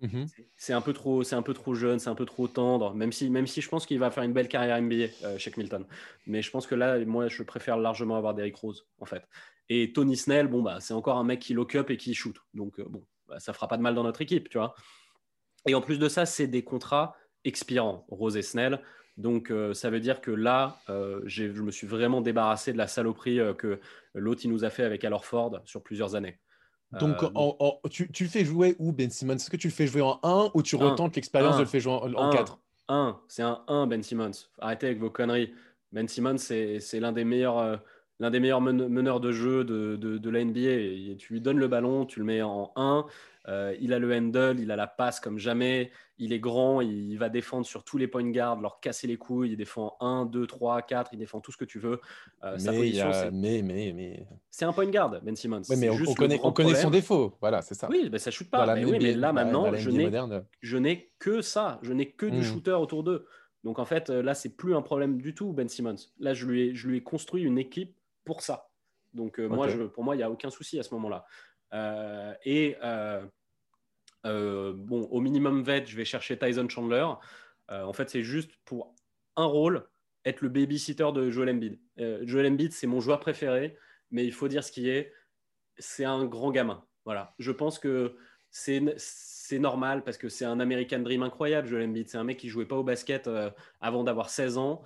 [0.01, 0.27] Mhm.
[0.57, 2.95] c'est un peu trop, un peu trop jeune, c'est un peu trop tendre.
[2.95, 5.57] Même si, même si je pense qu'il va faire une belle carrière NBA, euh, Shaq
[5.57, 5.85] Milton.
[6.27, 9.27] Mais je pense que là, moi, je préfère largement avoir Derrick Rose, en fait.
[9.69, 12.37] Et Tony Snell, bon bah, c'est encore un mec qui lock up et qui shoot.
[12.55, 14.75] Donc euh, bon, bah, ça fera pas de mal dans notre équipe, tu vois.
[15.67, 18.81] Et en plus de ça, c'est des contrats expirants, Rose et Snell.
[19.17, 22.87] Donc euh, ça veut dire que là, euh, je me suis vraiment débarrassé de la
[22.87, 23.81] saloperie euh, que
[24.15, 26.39] l'autre nous a fait avec Al Horford sur plusieurs années.
[26.93, 29.35] Donc, Euh, en- en- tu, tu le fais jouer où, Ben Simmons?
[29.35, 31.81] Est-ce que tu le fais jouer en 1 ou tu retentes l'expérience de le faire
[31.81, 32.33] jouer en, en Un.
[32.33, 34.31] 4 1, c'est un 1, Ben Simmons.
[34.61, 35.53] Arrêtez avec vos conneries.
[35.93, 37.77] Ben Simmons, c'est l'un des meilleurs, euh,
[38.21, 40.61] l'un des meilleurs men- meneurs de jeu de, de, de la NBA.
[40.61, 43.05] Et tu lui donnes le ballon, tu le mets en 1.
[43.49, 45.91] Euh, il a le handle, il a la passe comme jamais.
[46.19, 49.51] Il est grand, il va défendre sur tous les point guards, leur casser les couilles.
[49.51, 52.01] Il défend 1, 2, 3, 4, il défend tout ce que tu veux.
[52.43, 54.27] Euh, sa mais, y position, a- mais, mais, mais...
[54.51, 55.63] c'est un point guard, Ben Simmons.
[55.69, 57.37] Ouais, mais on, juste on le connaît, grand on connaît son défaut.
[57.41, 57.89] Voilà, c'est ça.
[57.91, 58.75] Oui, ben ça shoot pas.
[58.75, 59.73] Mais oui, NBA mais là maintenant,
[60.61, 61.79] je n'ai que ça.
[61.83, 62.43] Je n'ai que du Mm.
[62.43, 63.27] shooter autour d'eux.
[63.65, 65.97] Donc en fait, là, c'est plus un problème du tout, Ben Simmons.
[66.19, 68.69] Là, je lui ai, je lui ai construit une équipe pour ça.
[69.13, 71.25] Donc euh, moi, je, pour moi, il n'y a aucun souci à ce moment-là.
[71.73, 73.25] Euh, et euh,
[74.25, 77.07] euh, bon, au minimum vet, je vais chercher Tyson Chandler.
[77.69, 78.95] en fait, c'est juste pour
[79.37, 79.89] un rôle,
[80.25, 81.79] être le babysitter de Joel Embiid.
[82.23, 83.77] Joel Embiid, c'est mon joueur préféré,
[84.11, 85.13] mais il faut dire ce qui est,
[85.79, 86.85] c'est un grand gamin.
[87.05, 87.35] Voilà.
[87.39, 88.17] Je pense que
[88.51, 92.09] c'est normal parce que c'est un American Dream incroyable, Joel Embiid.
[92.09, 93.29] C'est un mec qui jouait pas au basket
[93.81, 94.83] avant d'avoir 16 ans,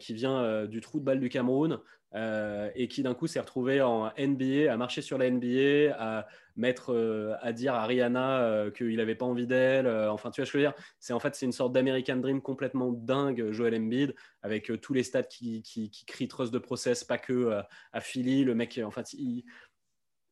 [0.00, 1.80] qui vient du trou de balle du Cameroun,
[2.14, 6.28] euh, et qui d'un coup s'est retrouvé en NBA, à marcher sur la NBA, à
[6.54, 9.88] mettre, euh, à dire à Rihanna euh, qu'il n'avait pas envie d'elle.
[9.88, 10.80] enfin, tu vois ce que je veux dire?
[11.00, 15.02] C'est en fait c'est une sorte d'American Dream complètement dingue, Joel Embiid, avec tous les
[15.02, 17.60] stats qui, qui, qui, crient trust de process, pas que
[17.92, 18.44] à Philly.
[18.44, 19.12] Le mec, en fait,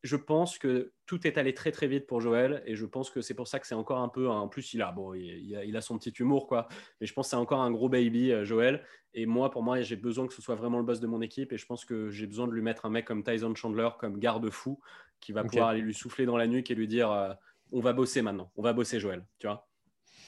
[0.03, 3.21] je pense que tout est allé très très vite pour Joël et je pense que
[3.21, 5.81] c'est pour ça que c'est encore un peu en plus il a bon il, a,
[5.81, 6.67] son petit humour quoi.
[7.01, 8.85] Mais je pense que c'est encore un gros baby euh, Joël.
[9.15, 11.53] Et moi pour moi j'ai besoin que ce soit vraiment le boss de mon équipe
[11.53, 14.19] et je pense que j'ai besoin de lui mettre un mec comme Tyson Chandler comme
[14.19, 14.81] garde-fou
[15.21, 17.33] qui va pouvoir aller lui souffler dans la nuque et lui dire euh,
[17.71, 18.51] on va bosser maintenant.
[18.57, 19.69] On va bosser Joël tu vois.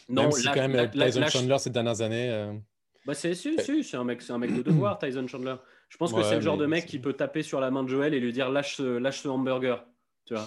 [0.09, 2.53] Non si quand même Tyson Chandler ces dernières années euh,
[3.07, 5.57] bah c'est si, si, c'est un mec c'est un mec de devoir Tyson Chandler
[5.89, 7.89] je pense que c'est le genre de mec qui peut taper sur la main de
[7.89, 9.85] Joël et lui dire lâche ce, lâche ce hamburger.
[10.27, 10.47] Tu vois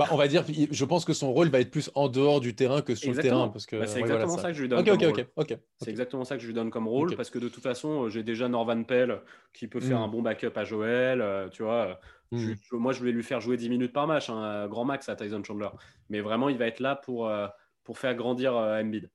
[0.00, 2.54] bah, on va dire, je pense que son rôle va être plus en dehors du
[2.54, 3.48] terrain que sur le terrain.
[3.48, 4.48] Parce que, bah, c'est exactement ça.
[4.48, 4.82] que je lui donne.
[4.82, 5.56] comme rôle.
[5.82, 8.22] C'est exactement ça que je lui donne comme rôle parce que de toute façon, j'ai
[8.22, 9.20] déjà Norvan Pell
[9.52, 10.04] qui peut faire hmm.
[10.04, 11.20] un bon backup à Joël.
[11.20, 12.54] Euh, tu vois, hmm.
[12.72, 15.16] moi, je voulais lui faire jouer 10 minutes par match, un hein, grand max à
[15.16, 15.68] Tyson Chandler.
[16.08, 17.46] Mais vraiment, il va être là pour, euh,
[17.84, 19.10] pour faire grandir euh, Embiid.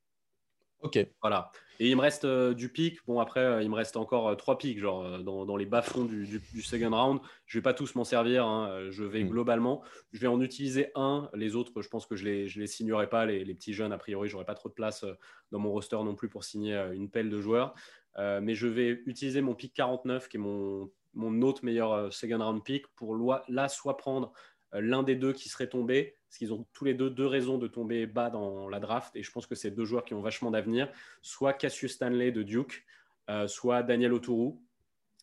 [0.82, 1.00] Ok.
[1.20, 1.50] Voilà.
[1.80, 3.00] Et il me reste euh, du pic.
[3.06, 6.26] Bon, après, euh, il me reste encore euh, trois pics, genre dans, les bas-fonds du,
[6.26, 7.20] du, second round.
[7.46, 8.46] Je vais pas tous m'en servir.
[8.46, 8.90] Hein.
[8.92, 9.30] Je vais hmm.
[9.30, 9.84] globalement,
[10.14, 11.30] je vais en utiliser un.
[11.34, 13.26] Les autres, je pense que je les, je les signerai pas.
[13.26, 15.06] Les, petits jeunes, a priori, j'aurai pas trop de place
[15.52, 17.76] dans mon roster non plus pour signer une pelle de joueurs.
[18.18, 22.64] mais je vais utiliser mon pic 49, qui est mon, mon autre meilleur second round
[22.64, 23.16] pick, pour
[23.48, 24.34] là soit prendre
[24.74, 27.68] l'un des deux qui serait tombé, parce qu'ils ont tous les deux deux raisons de
[27.68, 30.52] tomber bas dans la draft, et je pense que c'est deux joueurs qui ont vachement
[30.52, 32.86] d'avenir, soit Cassius Stanley de Duke,
[33.30, 34.54] euh, soit Daniel Oturu.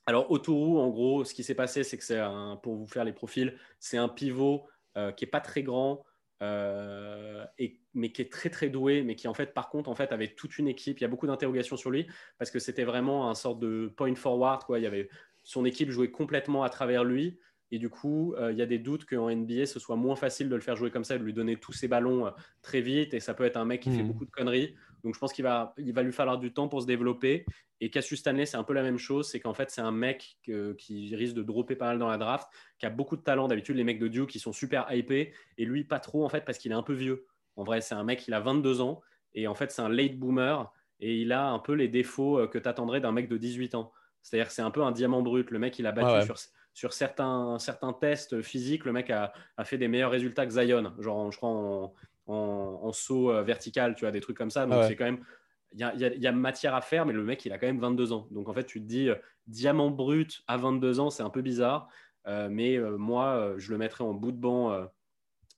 [0.07, 3.05] Alors Oturu, en gros, ce qui s'est passé, c'est que c'est un, pour vous faire
[3.05, 6.05] les profils, c'est un pivot euh, qui est pas très grand,
[6.43, 9.95] euh, et, mais qui est très très doué, mais qui en fait, par contre, en
[9.95, 10.99] fait, avait toute une équipe.
[10.99, 14.15] Il y a beaucoup d'interrogations sur lui parce que c'était vraiment un sorte de point
[14.17, 14.65] forward.
[14.65, 14.81] Quoi.
[14.81, 15.09] Il y avait
[15.45, 17.39] son équipe jouait complètement à travers lui.
[17.73, 20.51] Et du coup, euh, il y a des doutes qu'en NBA, ce soit moins facile
[20.51, 22.31] de le faire jouer comme ça, de lui donner tous ses ballons euh,
[22.61, 23.15] très vite.
[23.15, 24.09] Et ça peut être un mec qui fait hmm.
[24.09, 24.75] beaucoup de conneries.
[25.03, 27.47] Donc je pense qu'il va, il va lui falloir du temps pour se développer.
[27.81, 29.27] Et Cassius Stanley, c'est un peu la même chose.
[29.27, 32.47] C'est qu'en fait, c'est un mec qui risque de dropper pas mal dans la draft,
[32.79, 33.49] qui a beaucoup de talent.
[33.49, 35.33] D'habitude, les mecs de Duke, qui sont super hypés.
[35.57, 37.27] Et lui, pas trop, en fait, parce qu'il est un peu vieux.
[37.57, 39.01] En vrai, c'est un mec, il a 22 ans.
[39.35, 40.71] Et en fait, c'est un late boomer.
[41.01, 43.75] Et il a un peu les défauts euh, que tu attendrais d'un mec de 18
[43.75, 43.93] ans.
[44.23, 45.51] C'est-à-dire que c'est un peu un diamant brut.
[45.51, 46.37] Le mec, il a battu sur
[46.75, 49.33] sur certains, certains tests physiques, le mec a,
[49.65, 51.93] fait des meilleurs résultats que Zion, genre je crois
[52.27, 54.67] en, saut euh, vertical, tu vois, des trucs comme ça.
[54.67, 55.25] Donc c'est quand même,
[55.73, 58.27] il y a, matière à faire, mais le mec il a quand même 22 ans.
[58.31, 61.43] Donc en fait, tu te dis, euh, diamant brut à 22 ans, c'est un peu
[61.43, 61.89] bizarre.
[62.27, 64.89] Euh, mais moi, je le mettrais en bout de banc.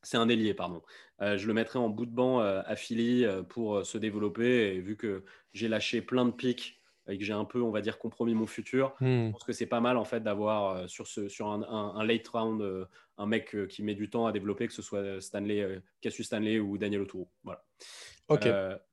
[0.03, 0.83] c'est un délié, pardon.
[1.21, 4.75] je le mettrais en bout de banc à Philly pour se développer.
[4.75, 7.81] Et vu que j'ai lâché plein de pics et que j'ai un peu, on va
[7.81, 8.95] dire, compromis mon futur.
[9.01, 9.33] Je hmm.
[9.33, 12.63] pense que c'est pas mal en fait d'avoir euh, sur, ce, sur un, late round
[12.63, 12.87] euh,
[13.19, 16.59] un mec euh, qui met du temps à développer, que ce soit Stanley, Cassius Stanley
[16.59, 17.27] ou Daniel Oturu.
[17.43, 17.63] Voilà.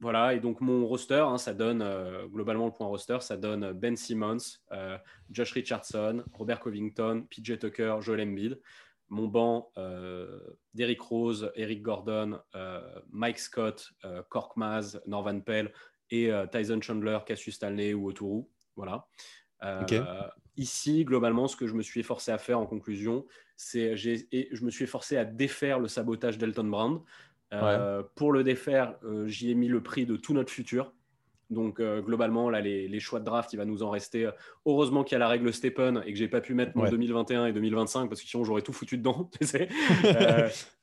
[0.01, 1.87] Voilà, et donc mon roster, hein, ça donne
[2.27, 4.59] globalement le point roster, ça donne Ben Simmons,
[5.29, 8.59] Josh Richardson, Robert Covington, PJ Tucker, Joel Embiid.
[9.07, 9.71] Mon banc,
[10.73, 12.39] Derrick Rose, Eric Gordon,
[13.09, 13.91] Mike Scott,
[14.29, 15.71] Cork Maz, Norvan Pell,
[16.11, 18.43] et euh, Tyson Chandler, Cassius Stanley ou Oturu.
[18.75, 19.07] Voilà.
[19.63, 19.83] Euh,
[20.57, 23.95] ici, globalement, ce que je me suis efforcé à faire en conclusion, c'est
[24.31, 27.01] et je me suis efforcé à défaire le sabotage d'Elton Brand.
[27.53, 28.95] Euh, pour le défaire,
[29.25, 30.93] j'y ai mis le prix de tout notre futur.
[31.49, 34.29] Donc globalement, là, les, choix de draft, il va nous en rester.
[34.65, 37.47] Heureusement qu'il y a la règle Stephen et que j'ai pas pu mettre mon 2021
[37.47, 39.29] et 2025 parce que sinon j'aurais tout foutu dedans.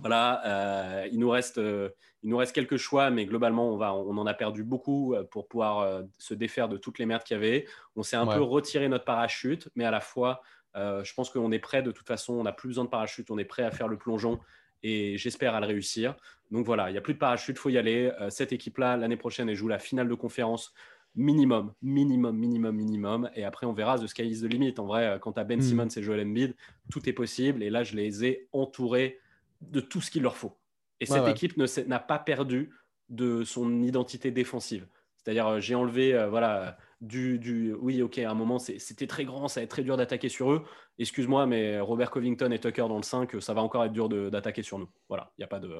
[0.00, 1.90] voilà, euh, il, nous reste, euh,
[2.22, 5.24] il nous reste quelques choix, mais globalement, on, va, on en a perdu beaucoup euh,
[5.24, 7.66] pour pouvoir se défaire de toutes les merdes qu'il y avait.
[7.96, 10.42] On s'est un peu retiré notre parachute, mais à la fois,
[10.74, 11.82] je pense qu'on est prêt.
[11.82, 13.96] De toute façon, on n'a plus besoin de parachute, on est prêt à faire le
[13.96, 14.40] plongeon
[14.82, 16.16] et j'espère à le réussir.
[16.50, 18.10] Donc voilà, il n'y a plus de parachute, il faut y aller.
[18.30, 20.72] cette équipe-là, l'année prochaine, elle joue la finale de conférence
[21.14, 23.30] minimum, minimum, minimum, minimum.
[23.34, 24.74] Et après, on verra The Sky is the limit.
[24.78, 25.62] En vrai, quand tu as Ben hmm.
[25.62, 26.54] Simmons et Joel Embiid,
[26.90, 27.62] tout est possible.
[27.62, 29.18] Et là, je les ai entourés
[29.60, 30.58] de tout ce qu'il leur faut.
[31.00, 32.74] Et cette équipe n'a pas perdu
[33.08, 34.86] de son identité défensive.
[35.16, 39.24] C'est-à-dire, euh, j'ai enlevé, euh, voilà, du, du, Oui, ok, à un moment, c'était très
[39.24, 40.62] grand, ça va être très dur d'attaquer sur eux.
[40.98, 44.62] Excuse-moi, mais Robert Covington et Tucker dans le 5, ça va encore être dur d'attaquer
[44.62, 44.88] sur nous.
[45.08, 45.74] Voilà, il n'y a pas de.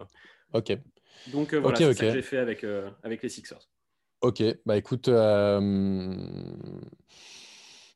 [0.52, 0.76] Ok.
[1.32, 2.64] Donc, euh, voilà, c'est ça que j'ai fait avec,
[3.02, 3.68] avec les Sixers.
[4.20, 5.58] Ok, bah écoute, euh,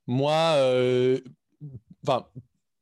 [0.07, 1.21] moi, euh,
[2.07, 2.27] enfin,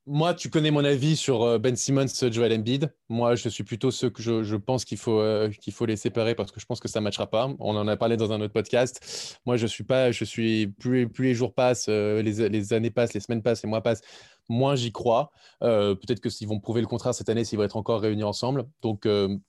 [0.06, 2.92] moi, tu connais mon avis sur euh, Ben Simmons, Joel Embiid.
[3.08, 6.34] Moi, je suis plutôt ceux que je, pense qu'il faut, euh, qu'il faut les séparer
[6.34, 7.48] parce que je pense que ça ne matchera pas.
[7.60, 9.38] On en a parlé dans un autre podcast.
[9.46, 13.14] Moi, je suis pas, je suis plus, plus les jours passent, euh, les, années passent,
[13.14, 14.00] les semaines passent, les mois passent,
[14.48, 15.30] moins j'y crois.
[15.60, 18.64] Peut-être que s'ils vont prouver le contraire cette année, s'ils vont être encore réunis ensemble.
[18.82, 19.06] Donc,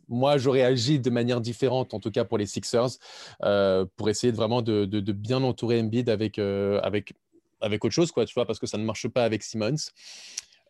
[0.07, 2.89] moi, j'aurais agi de manière différente, en tout cas pour les Sixers,
[3.41, 7.15] pour essayer de vraiment de, de, de bien entourer Embiid avec, avec
[7.63, 9.76] avec autre chose, quoi, tu vois, parce que ça ne marche pas avec Simmons.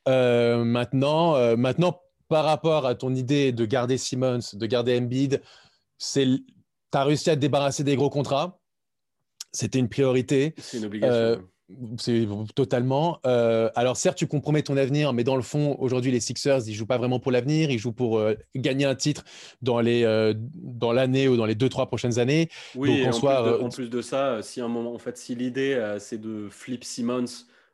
[0.08, 5.42] Euh, maintenant, euh, maintenant, par rapport à ton idée de garder Simmons, de garder Embiid,
[6.00, 6.46] tu
[6.94, 8.60] as réussi à te débarrasser des gros contrats.
[9.52, 10.54] C'était une priorité.
[10.58, 11.48] C'est une obligation.
[11.82, 13.20] Euh, c'est totalement.
[13.24, 16.86] alors certes, tu compromets ton avenir, mais dans le fond, aujourd'hui, les Sixers, ils jouent
[16.86, 17.72] pas vraiment pour l'avenir.
[17.72, 18.22] Ils jouent pour
[18.56, 19.24] gagner un titre
[19.62, 20.04] dans les
[20.56, 22.50] dans l'année ou dans les deux trois prochaines années.
[22.76, 25.96] Oui, en, plus de, en, plus de, ça, si un moment, en fait, si l'idée
[26.00, 27.26] c'est de flip Simmons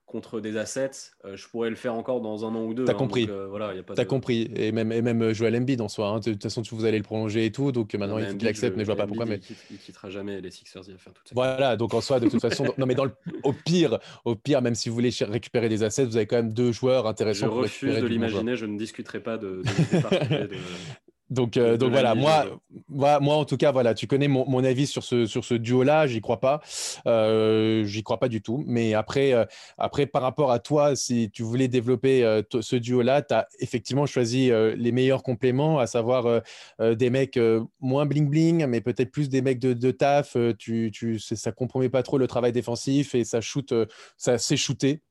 [0.09, 2.85] contre des assets, euh, je pourrais le faire encore dans un an ou deux.
[2.85, 3.27] T'as hein, compris.
[3.29, 4.51] Euh, voilà, T'as compris.
[4.55, 6.07] Et même, et même Joel Embiid en soi.
[6.07, 6.19] Hein.
[6.19, 7.71] De toute façon, vous allez le prolonger et tout.
[7.71, 9.25] Donc maintenant, il faut qu'il accepte, mais je vois pas pourquoi.
[9.25, 9.39] Mais...
[9.71, 10.81] Il, quittera jamais les Sixers.
[10.87, 11.33] Il va faire toute ça.
[11.35, 11.77] Voilà.
[11.77, 13.11] Donc en soi, de toute façon, non, mais dans le,
[13.43, 16.53] au pire, au pire, même si vous voulez récupérer des assets, vous avez quand même
[16.53, 17.45] deux joueurs intéressants.
[17.47, 18.55] Je refuse de l'imaginer.
[18.55, 20.55] Je ne discuterai pas de, de, de
[21.29, 22.45] donc, euh, donc voilà, moi,
[22.87, 25.53] moi, moi, en tout cas, voilà, tu connais mon, mon avis sur ce, sur ce
[25.53, 26.61] duo-là, j'y crois pas,
[27.05, 28.63] euh, j'y crois pas du tout.
[28.65, 29.45] Mais après, euh,
[29.77, 34.07] après, par rapport à toi, si tu voulais développer euh, ce duo-là, tu as effectivement
[34.07, 36.41] choisi les meilleurs compléments, à savoir
[36.79, 37.39] des mecs
[37.79, 40.35] moins bling-bling, mais peut-être plus des mecs de, de taf.
[40.57, 43.73] tu, tu, ça compromet pas trop le travail défensif et ça shoot,
[44.17, 45.01] ça s'est shooté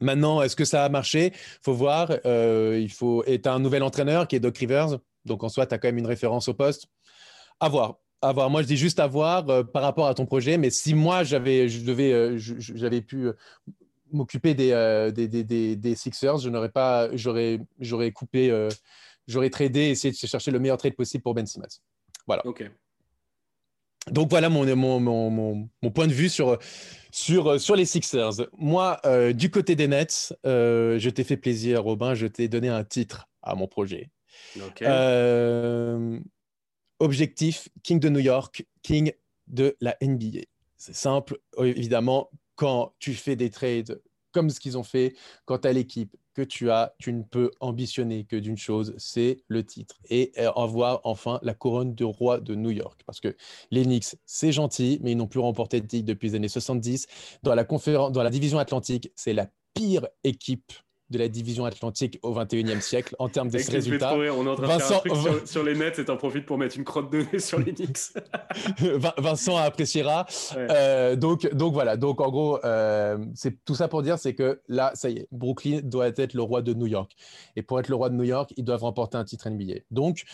[0.00, 1.32] Maintenant, est-ce que ça a marché?
[1.62, 2.10] Faut voir.
[2.24, 3.24] il faut.
[3.26, 4.98] Et tu as un nouvel entraîneur qui est Doc Rivers?
[5.24, 6.86] Donc en soi, tu as quand même une référence au poste.
[7.60, 7.98] À voir.
[8.20, 8.50] À voir.
[8.50, 10.58] Moi, je dis juste à voir euh, par rapport à ton projet.
[10.58, 13.32] Mais si moi, j'avais, je devais, euh, j'avais pu euh,
[14.12, 18.68] m'occuper des, des, des, Sixers, je n'aurais pas, j'aurais, j'aurais coupé,
[19.26, 21.66] j'aurais tradé, essayé de chercher le meilleur trade possible pour Ben Simmons.
[22.26, 22.46] Voilà.
[22.46, 22.70] Ok.
[24.10, 26.58] Donc voilà mon, mon, mon, mon, point de vue sur,
[27.10, 28.46] sur, sur les Sixers.
[28.56, 29.00] Moi,
[29.34, 32.14] du côté des Nets, je t'ai fait plaisir, Robin.
[32.14, 34.10] Je t'ai donné un titre à mon projet.
[34.82, 36.20] Euh,
[37.00, 39.12] objectif, King de New York, King
[39.46, 40.40] de la NBA.
[40.76, 44.00] C'est simple, évidemment, quand tu fais des trades
[44.32, 47.52] comme ce qu'ils ont fait, quand tu as l'équipe que tu as, tu ne peux
[47.60, 52.56] ambitionner que d'une chose, c'est le titre et avoir enfin la couronne de roi de
[52.56, 53.00] New York.
[53.06, 53.36] Parce que
[53.70, 57.06] les Knicks, c'est gentil, mais ils n'ont plus remporté de titre depuis les années 70.
[57.44, 60.72] Dans la, dans la division atlantique, c'est la pire équipe
[61.14, 64.14] de la division atlantique au 21e siècle en termes de résultats.
[64.14, 66.58] on est en train de faire un truc sur, les nets et t'en profites pour
[66.58, 68.12] mettre une crotte de nez sur les Knicks.
[69.18, 70.26] Vincent appréciera.
[70.56, 74.60] Euh, donc, donc voilà, donc en gros, euh, c'est tout ça pour dire, c'est que
[74.68, 77.12] là, ça y est, Brooklyn doit être le roi de New York.
[77.56, 79.80] Et pour être le roi de New York, ils doivent remporter un titre NBA.
[79.90, 80.24] Donc,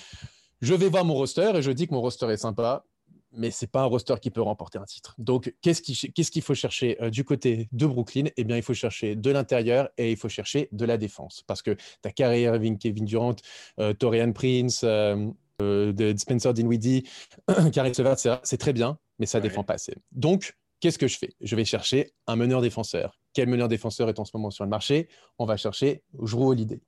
[0.61, 2.85] je vais voir mon roster et je dis que mon roster est sympa
[3.33, 5.15] mais c'est pas un roster qui peut remporter un titre.
[5.19, 5.83] Donc, qu'est-ce
[6.31, 8.25] qu'il faut chercher euh, du côté de Brooklyn?
[8.37, 11.43] Eh bien, il faut chercher de l'intérieur et il faut chercher de la défense.
[11.47, 13.37] Parce que ta carrière, Kevin Durant,
[13.79, 17.05] euh, Torian Prince, euh, de Spencer Dinwiddie,
[17.73, 19.95] Caris Levert, c'est très bien, mais ça ne défend pas assez.
[20.13, 21.31] Donc, qu'est-ce que je fais?
[21.41, 23.21] Je vais chercher un meneur défenseur.
[23.33, 25.09] Quel meneur défenseur est en ce moment sur le marché?
[25.39, 26.81] On va chercher Drew Holiday.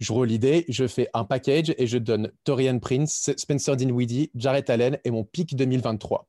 [0.00, 4.98] Drew Holiday, je fais un package et je donne Torian Prince, Spencer Dinwiddie, Jarrett Allen
[5.04, 6.28] et mon pick 2023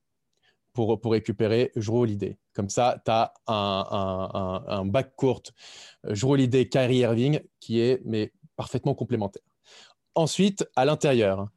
[0.74, 2.38] pour, pour récupérer Drew Holiday.
[2.54, 5.44] Comme ça, tu as un, un, un, back court
[6.04, 9.44] Drew Holiday, Kyrie Irving qui est mais parfaitement complémentaire.
[10.16, 11.50] Ensuite, à l'intérieur,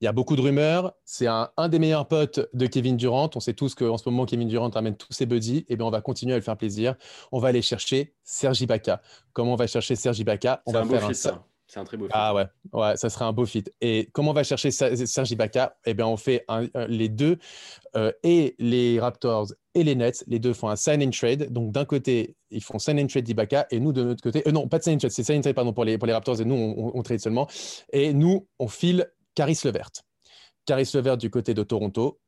[0.00, 0.92] il y a beaucoup de rumeurs.
[1.04, 3.30] C'est un, des meilleurs potes de Kevin Durant.
[3.34, 5.58] On sait tous qu'en ce moment, Kevin Durant ramène tous ses buddies.
[5.58, 6.94] Et eh bien, on va continuer à le faire plaisir.
[7.32, 9.00] On va aller chercher Sergi Ibaka.
[9.32, 10.62] Comment on va chercher Sergi Ibaka?
[10.66, 11.14] On va un faire un...
[11.14, 11.44] ça.
[11.68, 12.12] C'est un très beau fit.
[12.14, 13.64] Ah ouais, ouais, ça serait un beau fit.
[13.80, 15.76] Et comment on va chercher Sergi Ibaka?
[15.84, 16.46] Eh bien, on fait
[16.86, 17.38] les deux,
[17.96, 21.52] euh, et les Raptors et les Nets, les deux font un sign and trade.
[21.52, 24.52] Donc, d'un côté, ils font sign and trade d'Ibaka, et nous, de notre côté, euh,
[24.52, 26.12] non, pas de sign and trade, c'est sign and trade, pardon, pour les, pour les
[26.12, 27.48] Raptors, et nous, on, on trade seulement.
[27.92, 29.90] Et nous, on file Caris Levert.
[30.64, 32.18] Caris Levert du côté de Toronto,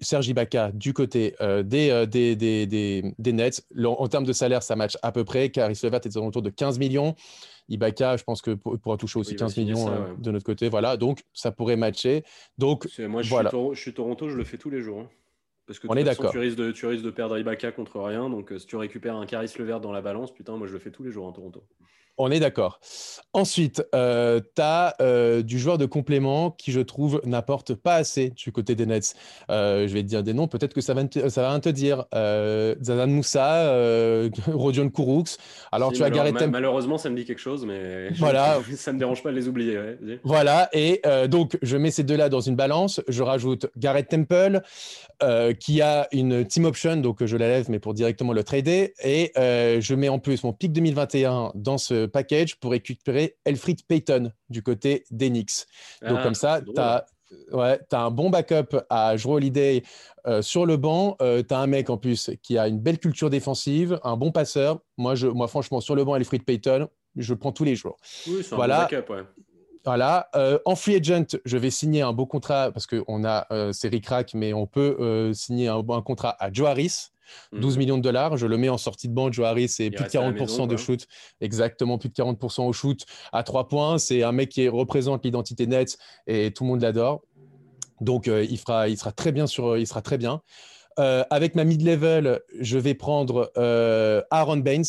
[0.00, 3.62] Sergi Ibaka du côté euh, euh, des, des, des, des, Nets.
[3.84, 5.50] en termes de salaire, ça match à peu près.
[5.50, 7.14] Caris Levert est autour de 15 millions.
[7.68, 10.68] Ibaka, je pense que pourra toucher aussi 15 millions euh, de notre côté.
[10.70, 12.24] Voilà, donc ça pourrait matcher.
[12.56, 13.50] Donc, moi, je, voilà.
[13.50, 15.00] suis je, suis Toronto, je le fais tous les jours.
[15.00, 15.10] Hein.
[15.66, 16.32] Parce que On est d'accord.
[16.32, 18.30] Tu risques, de, tu risques de perdre Ibaka contre rien.
[18.30, 20.90] Donc, si tu récupères un Caris Levert dans la balance, putain, moi, je le fais
[20.90, 21.62] tous les jours en Toronto.
[22.18, 22.80] On est d'accord.
[23.32, 28.30] Ensuite, euh, tu as euh, du joueur de complément qui, je trouve, n'apporte pas assez
[28.30, 29.14] du côté des Nets.
[29.50, 31.60] Euh, je vais te dire des noms, peut-être que ça va, te, ça va rien
[31.60, 32.06] te dire.
[32.12, 33.72] Zadan Moussa,
[34.48, 35.36] Rodion Kourouks.
[35.70, 38.58] Alors, tu as Gareth Malheureusement, ça me dit quelque chose, mais voilà.
[38.74, 39.78] ça ne me dérange pas de les oublier.
[40.24, 43.00] Voilà, et donc, je mets ces deux-là dans une balance.
[43.06, 44.62] Je rajoute Gareth Temple,
[45.60, 48.94] qui a une team option, donc je la lève, mais pour directement le trader.
[49.04, 54.32] Et je mets en plus mon pic 2021 dans ce package pour récupérer Elfrid Payton
[54.48, 55.66] du côté d'Enix.
[56.02, 57.06] Donc, ah, comme ça, tu as.
[57.52, 59.82] Ouais, as un bon backup à Joe Holiday
[60.26, 61.14] euh, sur le banc.
[61.20, 64.32] Euh, tu as un mec en plus qui a une belle culture défensive, un bon
[64.32, 64.80] passeur.
[64.96, 67.98] Moi, je, moi franchement, sur le banc, Elfrid Payton, je prends tous les jours.
[68.26, 68.76] Oui, c'est voilà.
[68.76, 69.22] un bon backup, ouais.
[69.84, 70.28] Voilà.
[70.36, 73.90] Euh, en free agent, je vais signer un beau contrat parce qu'on a euh, c'est
[74.34, 77.10] mais on peut signer un, un, contrat à Joe Harris.
[77.52, 77.78] 12 mhm.
[77.78, 78.36] millions de dollars.
[78.36, 79.32] Je le mets en sortie de banque.
[79.32, 81.06] Joe Harris, c'est plus de 40% de shoot.
[81.40, 83.98] Exactement, plus de 40% au shoot à 3 points.
[83.98, 87.22] C'est un mec qui représente l'identité nette et tout le monde l'adore.
[88.00, 90.42] Donc, euh, il, fera, il, sera très bien sur, il sera très bien.
[90.98, 94.84] Euh, avec ma mid-level, je vais prendre euh, Aaron Baines.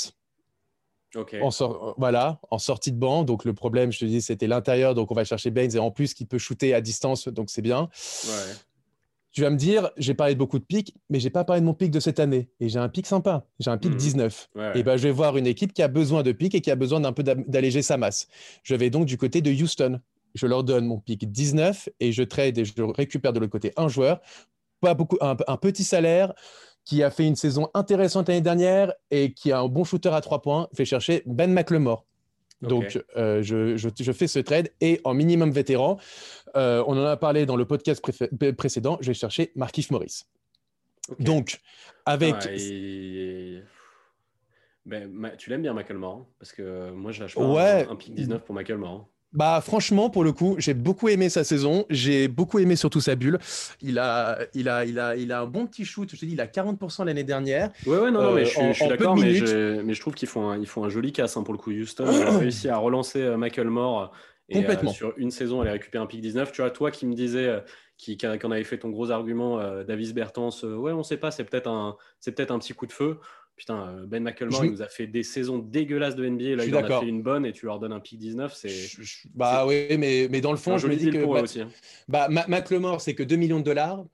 [1.41, 1.49] En
[1.97, 3.23] voilà, en sortie de banc.
[3.23, 4.93] Donc, le problème, je te dis, c'était l'intérieur.
[4.93, 7.28] Donc, on va chercher Baines et en plus, qui peut shooter à distance.
[7.28, 7.89] Donc, c'est bien.
[8.25, 8.54] Ouais.
[9.32, 11.65] Tu vas me dire, j'ai parlé de beaucoup de pics, mais j'ai pas parlé de
[11.65, 12.50] mon pic de cette année.
[12.60, 13.46] Et j'ai un pic sympa.
[13.60, 14.50] J'ai un pic 19.
[14.56, 14.62] Mmh.
[14.76, 16.76] Et ben, je vais voir une équipe qui a besoin de pics et qui a
[16.76, 18.28] besoin d'un peu d'alléger sa masse.
[18.63, 20.00] Je vais donc du côté de Houston.
[20.34, 23.72] Je leur donne mon pic 19 et je trade et je récupère de l'autre côté
[23.78, 24.20] un joueur,
[24.80, 26.34] pas beaucoup, un, petit salaire,
[26.86, 30.22] qui a fait une saison intéressante l'année dernière et qui a un bon shooter à
[30.22, 30.68] trois points.
[30.76, 32.06] Fait chercher Ben McLemore.
[32.62, 35.98] Donc, euh, je, fais ce trade et en minimum vétéran,
[36.56, 38.04] euh, on en a parlé dans le podcast
[38.58, 40.26] précédent, je vais chercher Markif Morris.
[41.19, 41.60] Donc,
[42.06, 42.36] avec.
[42.36, 42.50] Ah,
[44.86, 47.88] ben, tu l'aimes bien, Michael Moore Parce que moi, je lâche pas ouais.
[47.88, 49.08] un, pic 19 pour Michael Moore.
[49.32, 51.86] Bah franchement pour le coup j'ai beaucoup aimé sa saison.
[51.89, 53.38] J'ai beaucoup aimé surtout sa bulle.
[53.82, 56.10] Il a il a il a il a un bon petit shoot.
[56.12, 57.70] Je te dis il a 40% l'année dernière.
[57.86, 60.65] Ouais ouais non, non mais je, suis, d'accord mais, je trouve qu'ils font un, ils
[60.65, 61.70] font un joli casse hein, pour le coup.
[61.70, 64.12] Houston ils ont réussi à relancer euh, Michael Moore
[64.50, 64.92] et euh, Complètement.
[64.92, 67.60] sur une saison aller récupérer un pic 19 tu vois toi qui me disais euh,
[67.98, 71.44] qui, qui, en avait fait ton gros argument Davis Bertens ouais on sait pas c'est
[71.44, 73.20] peut-être un c'est peut-être un petit coup de feu
[73.60, 76.56] Putain, euh, Ben McElmore, il nous a fait des saisons dégueulasses de NBA.
[76.56, 78.54] Là, il en a fait une bonne et tu leur donnes un pic 19.
[78.56, 78.69] C'est.
[79.36, 81.26] Bah oui, mais, mais dans le fond, je me dis que.
[81.26, 81.69] Bah, aussi, hein.
[82.08, 84.06] bah, McLemore, c'est que 2 millions de dollars.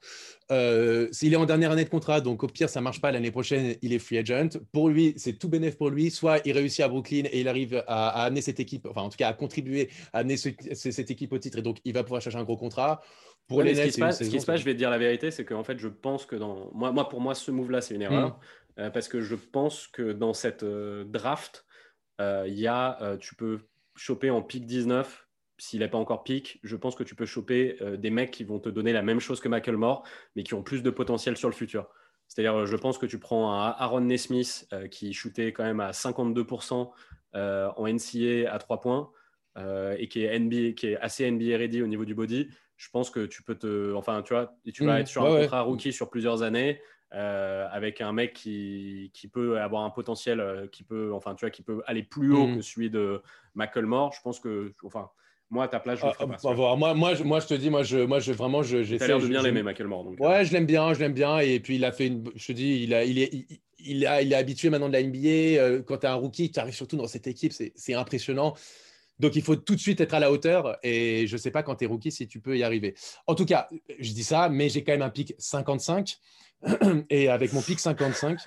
[0.51, 3.11] Euh, il est en dernière année de contrat, donc au pire, ça marche pas.
[3.11, 4.49] L'année prochaine, il est free agent.
[4.71, 6.09] Pour lui, c'est tout bénéf pour lui.
[6.09, 9.17] Soit il réussit à Brooklyn et il arrive à, amener cette équipe, enfin en tout
[9.17, 12.39] cas à contribuer à amener cette équipe au titre et donc il va pouvoir chercher
[12.39, 13.01] un gros contrat.
[13.47, 14.97] Pour les ce, qui se passe, ce qui se passe, je vais te dire la
[14.97, 17.93] vérité, c'est qu'en fait, je pense que dans moi, moi pour moi, ce move-là, c'est
[17.93, 18.29] une erreur.
[18.29, 18.39] Hmm.
[18.79, 21.65] Euh, parce que je pense que dans cette euh, draft,
[22.19, 23.59] euh, il y a, tu peux
[23.95, 27.77] choper en pick 19 s'il n'est pas encore pick, je pense que tu peux choper
[27.97, 30.03] des mecs qui vont te donner la même chose que Michael Moore,
[30.35, 31.87] mais qui ont plus de potentiel sur le futur.
[32.27, 36.91] C'est-à-dire, je pense que tu prends un Aaron Nesmith qui shootait quand même à 52%
[37.33, 39.11] en NCA à 3 points
[39.97, 42.49] et qui est, NBA, qui est assez NBA ready au niveau du body.
[42.75, 43.93] Je pense que tu peux te.
[43.93, 44.99] Enfin, tu vois, tu vas mmh.
[44.99, 46.81] être sur un contrat rookie sur plusieurs années.
[47.15, 51.45] Euh, avec un mec qui, qui, peut avoir un potentiel euh, qui peut, enfin, tu
[51.45, 52.55] vois, qui peut aller plus haut mm.
[52.57, 53.21] que celui de
[53.53, 54.11] McElmore.
[54.11, 55.09] Je pense que, enfin,
[55.49, 56.75] moi, à ta place, je le ah, ferais pas.
[56.75, 59.07] moi, moi, je, moi, je te dis, moi, je, moi, je vraiment, je, j'essaie.
[59.07, 60.03] l'air de bien l'aimer, McElmore.
[60.03, 61.39] Donc, ouais, je l'aime bien, je l'aime bien.
[61.39, 63.31] Et puis, il a fait une, je te dis, il a, il est,
[63.79, 65.61] il, a, il est habitué maintenant de la NBA.
[65.61, 68.55] Euh, quand tu es un rookie, tu arrives surtout dans cette équipe, c'est, c'est impressionnant.
[69.19, 70.77] Donc, il faut tout de suite être à la hauteur.
[70.83, 72.93] Et je ne sais pas quand tu es rookie si tu peux y arriver.
[73.25, 76.17] En tout cas, je dis ça, mais j'ai quand même un pic 55.
[77.09, 78.39] et avec mon pic 55.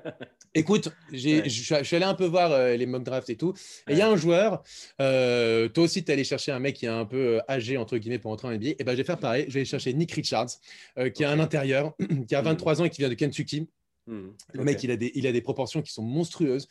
[0.54, 1.48] Écoute, je
[1.82, 3.54] suis allé un peu voir euh, les mock drafts et tout.
[3.88, 4.62] Et il y a un joueur,
[5.00, 7.76] euh, toi aussi, tu es allé chercher un mec qui est un peu euh, âgé,
[7.76, 8.70] entre guillemets, pour entrer en NBA.
[8.78, 9.44] Et ben, je vais faire pareil.
[9.48, 10.50] Je vais aller chercher Nick Richards,
[11.14, 11.94] qui a un intérieur,
[12.28, 12.80] qui a 23 hmm.
[12.80, 13.68] ans et qui vient de Kentucky.
[14.06, 14.30] Hmm.
[14.54, 16.66] Le mec, il a, des, il a des proportions qui sont monstrueuses.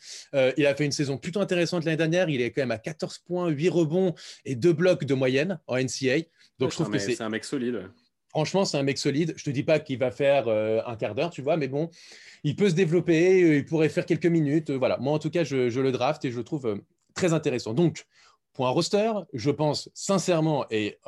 [0.56, 2.28] il a fait une saison plutôt intéressante l'année dernière.
[2.28, 5.76] Il est quand même à 14 points, 8 rebonds et 2 blocs de moyenne en
[5.78, 6.18] NCA.
[6.58, 7.88] Donc, je trouve que c'est un mec solide.
[8.30, 9.34] Franchement, c'est un mec solide.
[9.36, 11.90] Je te dis pas qu'il va faire euh, un quart d'heure, tu vois, mais bon,
[12.44, 14.70] il peut se développer, euh, il pourrait faire quelques minutes.
[14.70, 16.80] Euh, voilà, moi en tout cas, je, le draft et je le trouve
[17.14, 17.74] très intéressant.
[17.74, 18.06] Donc,
[18.52, 20.98] pour un roster, je pense sincèrement et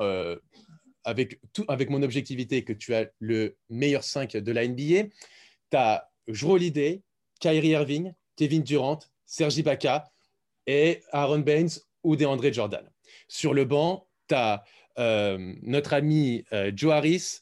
[1.04, 5.08] avec, tout, avec mon objectivité que tu as le meilleur 5 de la NBA.
[5.70, 7.02] Tu as Jrue Holiday,
[7.40, 10.10] Kyrie Irving, Kevin Durant, Sergi Baca
[10.66, 11.70] et Aaron Baines
[12.04, 12.88] ou DeAndre Jordan.
[13.28, 14.64] Sur le banc, tu as
[14.96, 17.40] notre ami euh, Joe Harris,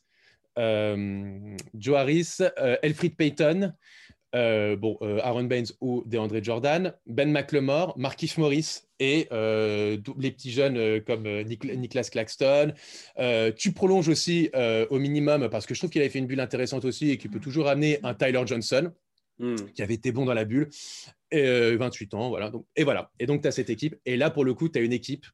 [0.59, 2.39] euh, Joe Harris
[2.83, 3.73] Elfrid Payton,
[4.33, 10.77] bon, Aaron Baines ou DeAndre Jordan, Ben McLemore, Marquis Morris et euh, les petits jeunes
[10.77, 12.73] euh, comme euh, Niklas Claxton.
[13.57, 14.51] tu prolonges aussi
[14.91, 17.31] au minimum, parce que je trouve qu'il avait fait une bulle intéressante aussi et qu'il
[17.31, 18.93] peut toujours amener un Tyler Johnson.
[19.39, 19.57] Hmm.
[19.75, 20.69] qui avait été bon dans la bulle,
[21.31, 22.51] et, 28 ans, voilà.
[22.51, 23.11] Donc, et voilà.
[23.19, 23.97] Et donc, tu as cette équipe.
[24.05, 25.25] Et là, pour le coup, tu as une équipe.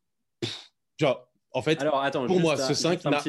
[1.01, 1.26] genre,
[1.57, 1.83] en fait,
[2.27, 3.23] pour moi, ce 5 n'a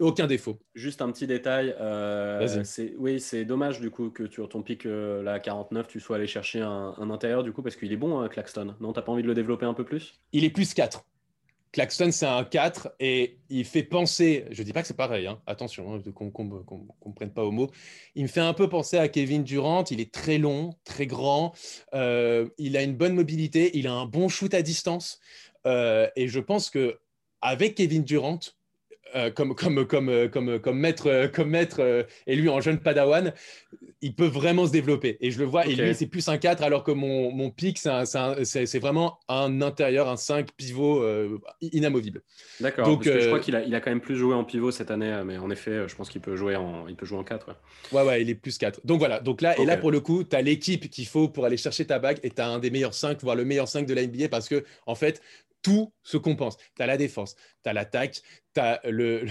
[0.00, 0.58] aucun défaut.
[0.74, 1.72] Juste un petit détail.
[1.80, 2.64] Euh,
[2.98, 6.26] oui, c'est dommage du coup que tu, ton pic euh, la 49, tu sois allé
[6.26, 8.74] chercher un, intérieur du coup parce qu'il est bon, hein, Claxton.
[8.80, 10.14] Non, t'as pas envie de le développer un peu plus?
[10.32, 11.04] Il est plus 4.
[11.70, 15.40] Claxton, c'est un 4 et il fait penser, je dis pas que c'est pareil, hein,
[15.46, 17.70] attention, hein, qu'on ne prenne pas au mot,
[18.16, 21.52] il me fait un peu penser à Kevin Durant, il est très long, très grand,
[21.92, 25.20] euh, il a une bonne mobilité, il a un bon shoot à distance
[25.66, 26.98] et je pense que
[27.44, 28.40] avec Kevin Durant,
[29.14, 32.80] euh, comme, comme, comme, euh, comme, comme maître, euh, comme maître et lui en jeune
[32.80, 33.32] padawan,
[34.00, 35.18] il peut vraiment se développer.
[35.20, 37.78] Et je le vois, et lui, c'est plus un 4, alors que mon, mon pic,
[37.78, 41.04] c'est vraiment un intérieur, un 5 pivot
[41.60, 42.22] inamovible.
[42.60, 44.90] D'accord, donc je crois qu'il a, il a quand même plus joué en pivot cette
[44.90, 47.56] année, mais en effet, je pense qu'il peut, jouer en, il peut jouer en 4.
[47.92, 48.02] Ouais.
[48.02, 48.80] ouais, il est plus 4.
[48.84, 51.44] Donc voilà, donc là, et là, pour le coup, tu as l'équipe qu'il faut pour
[51.44, 53.86] aller chercher ta bague, et tu as un des meilleurs 5, voire le meilleur 5
[53.86, 55.22] de la NBA, parce que, en fait,
[55.64, 56.56] tout se compense.
[56.76, 57.34] Tu as la défense,
[57.64, 58.20] tu as l'attaque,
[58.54, 59.24] tu as le,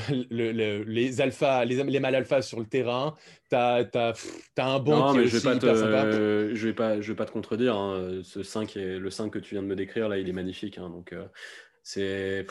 [0.84, 3.16] les alphas, les, les mal alphas sur le terrain,
[3.50, 4.14] tu as,
[4.58, 7.78] un bon qui je vais pas je vais pas, je vais pas te contredire.
[7.78, 8.22] Hein.
[8.24, 10.80] Ce 5 est, le 5 que tu viens de me décrire, là, il est magnifique.
[10.80, 10.90] Hein.
[10.90, 11.26] Donc, euh,
[11.84, 12.48] c'est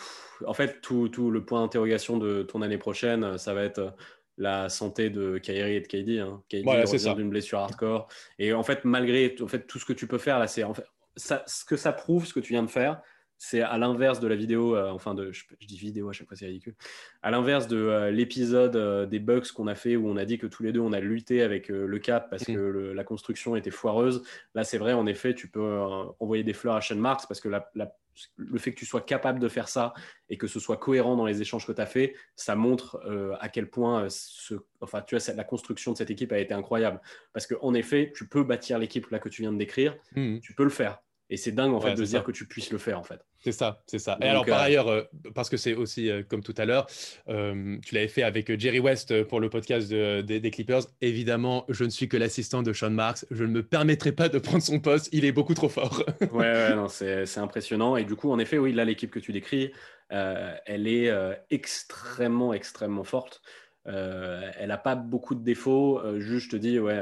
[0.47, 3.95] en fait tout, tout, le point d'interrogation de ton année prochaine, ça va être
[4.39, 6.21] la santé de Kyrie et de KD.
[6.21, 6.43] Hein.
[6.49, 8.09] KD revient d'une blessure hardcore.
[8.39, 10.73] Et en fait, malgré en fait, tout ce que tu peux faire, là, c'est en
[10.73, 10.85] fait,
[11.17, 13.03] ça, ce que ça prouve, ce que tu viens de faire,
[13.45, 16.37] c'est à l'inverse de la vidéo, euh, enfin de, je, dis vidéo à chaque fois,
[16.37, 16.77] c'est ridicule.
[17.23, 20.39] À l'inverse de euh, l'épisode euh, des bugs qu'on a fait où on a dit
[20.39, 22.55] que tous les deux on a lutté avec le cap parce mm.
[22.55, 24.23] que la construction était foireuse.
[24.55, 25.81] Là, c'est vrai, en effet, tu peux
[26.21, 29.49] envoyer des fleurs à Sean Marks parce que le fait que tu sois capable de
[29.49, 29.93] faire ça
[30.29, 33.03] et que ce soit cohérent dans les échanges que tu as fait, ça montre
[33.41, 37.01] à quel point ce, enfin, tu vois, la construction de cette équipe a été incroyable.
[37.33, 40.39] Parce qu'en effet, tu peux bâtir l'équipe là que tu viens de décrire, mm.
[40.39, 41.03] tu peux le faire.
[41.33, 43.25] Et c'est dingue en fait de dire que tu puisses le faire en fait.
[43.39, 44.19] C'est ça, c'est ça.
[44.21, 45.03] et alors par euh, ailleurs, euh,
[45.35, 46.87] parce que c'est aussi euh, comme tout à l'heure,
[47.27, 50.83] tu l'avais fait avec Jerry West pour le podcast des Clippers.
[51.01, 53.25] Évidemment, je ne suis que l'assistant de Sean Marks.
[53.31, 55.09] Je ne me permettrai pas de prendre son poste.
[55.13, 56.05] Il est beaucoup trop fort.
[56.21, 57.97] ouais, ouais non, c'est impressionnant.
[57.97, 59.73] Et du coup, en effet, oui, là, l'équipe que tu décris,
[60.11, 61.11] elle est
[61.49, 63.41] extrêmement, extrêmement forte.
[63.87, 65.99] elle n'a pas beaucoup de défauts.
[66.19, 67.01] juste, je te dis, ouais,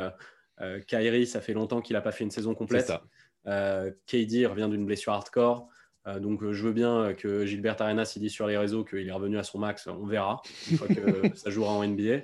[0.87, 2.87] Kyrie, ça fait longtemps qu'il n'a pas fait une saison complète.
[2.87, 3.03] Ça.
[3.47, 5.68] Euh, KD revient d'une blessure hardcore.
[6.07, 9.12] Euh, donc, je veux bien que Gilbert Arenas il dit sur les réseaux qu'il est
[9.12, 9.86] revenu à son max.
[9.86, 10.95] On verra une fois que
[11.36, 12.22] ça jouera en NBA.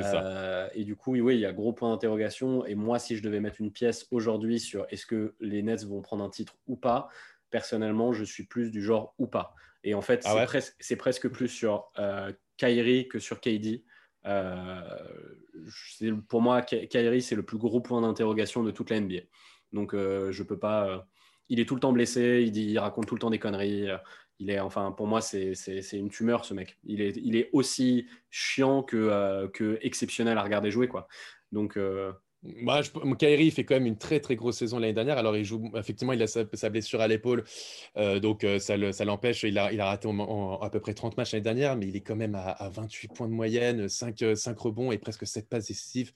[0.00, 2.64] Euh, et du coup, oui, il y a gros point d'interrogation.
[2.66, 6.00] Et moi, si je devais mettre une pièce aujourd'hui sur est-ce que les Nets vont
[6.00, 7.08] prendre un titre ou pas,
[7.50, 9.54] personnellement, je suis plus du genre ou pas.
[9.84, 10.46] Et en fait, ah
[10.78, 13.82] c'est, presque plus sur euh, Kyrie que sur KD.
[16.28, 19.22] pour moi, Kyrie, c'est le plus gros point d'interrogation de toute la NBA.
[19.72, 20.88] Donc, euh, je peux pas.
[20.88, 20.98] Euh,
[21.48, 23.90] il est tout le temps blessé, il, dit, il raconte tout le temps des conneries.
[23.90, 23.98] Euh,
[24.38, 25.54] il est, enfin, pour moi, c'est
[25.92, 26.78] une tumeur, ce mec.
[26.84, 31.06] Il est, il est aussi chiant que, que exceptionnel à regarder jouer, quoi.
[31.52, 31.76] Donc.
[31.76, 35.16] Je, Kairi fait quand même une très très grosse saison l'année dernière.
[35.16, 37.44] Alors, il joue effectivement, il a sa, blessure à l'épaule,
[38.20, 39.44] donc ça l'empêche.
[39.44, 42.00] il, a, il a raté à peu près 30 matchs l'année dernière, mais il est
[42.00, 46.10] quand même à, 28 points de moyenne, 5, 5 rebonds et presque 7 passes décisives.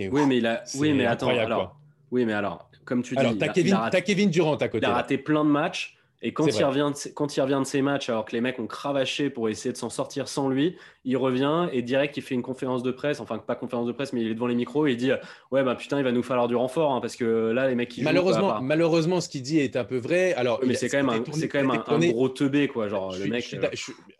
[0.00, 1.78] Oui, mais il a, oui, mais attends, alors,
[2.12, 4.86] oui, mais alors, comme tu dis, alors, tu as, Kevin Durant à côté.
[4.86, 5.96] Il a raté plein de matchs.
[6.24, 8.60] Et quand il, revient de, quand il revient de ces matchs, alors que les mecs
[8.60, 12.36] ont cravaché pour essayer de s'en sortir sans lui, il revient et direct il fait
[12.36, 14.86] une conférence de presse, enfin pas conférence de presse, mais il est devant les micros
[14.86, 15.10] et il dit
[15.50, 17.88] ouais bah putain il va nous falloir du renfort hein, parce que là les mecs
[17.88, 20.32] qui malheureusement malheureusement ce qu'il dit est un peu vrai.
[20.34, 23.26] Alors mais c'est quand même un, c'est quand même un, gros teubé quoi genre le
[23.26, 23.56] mec.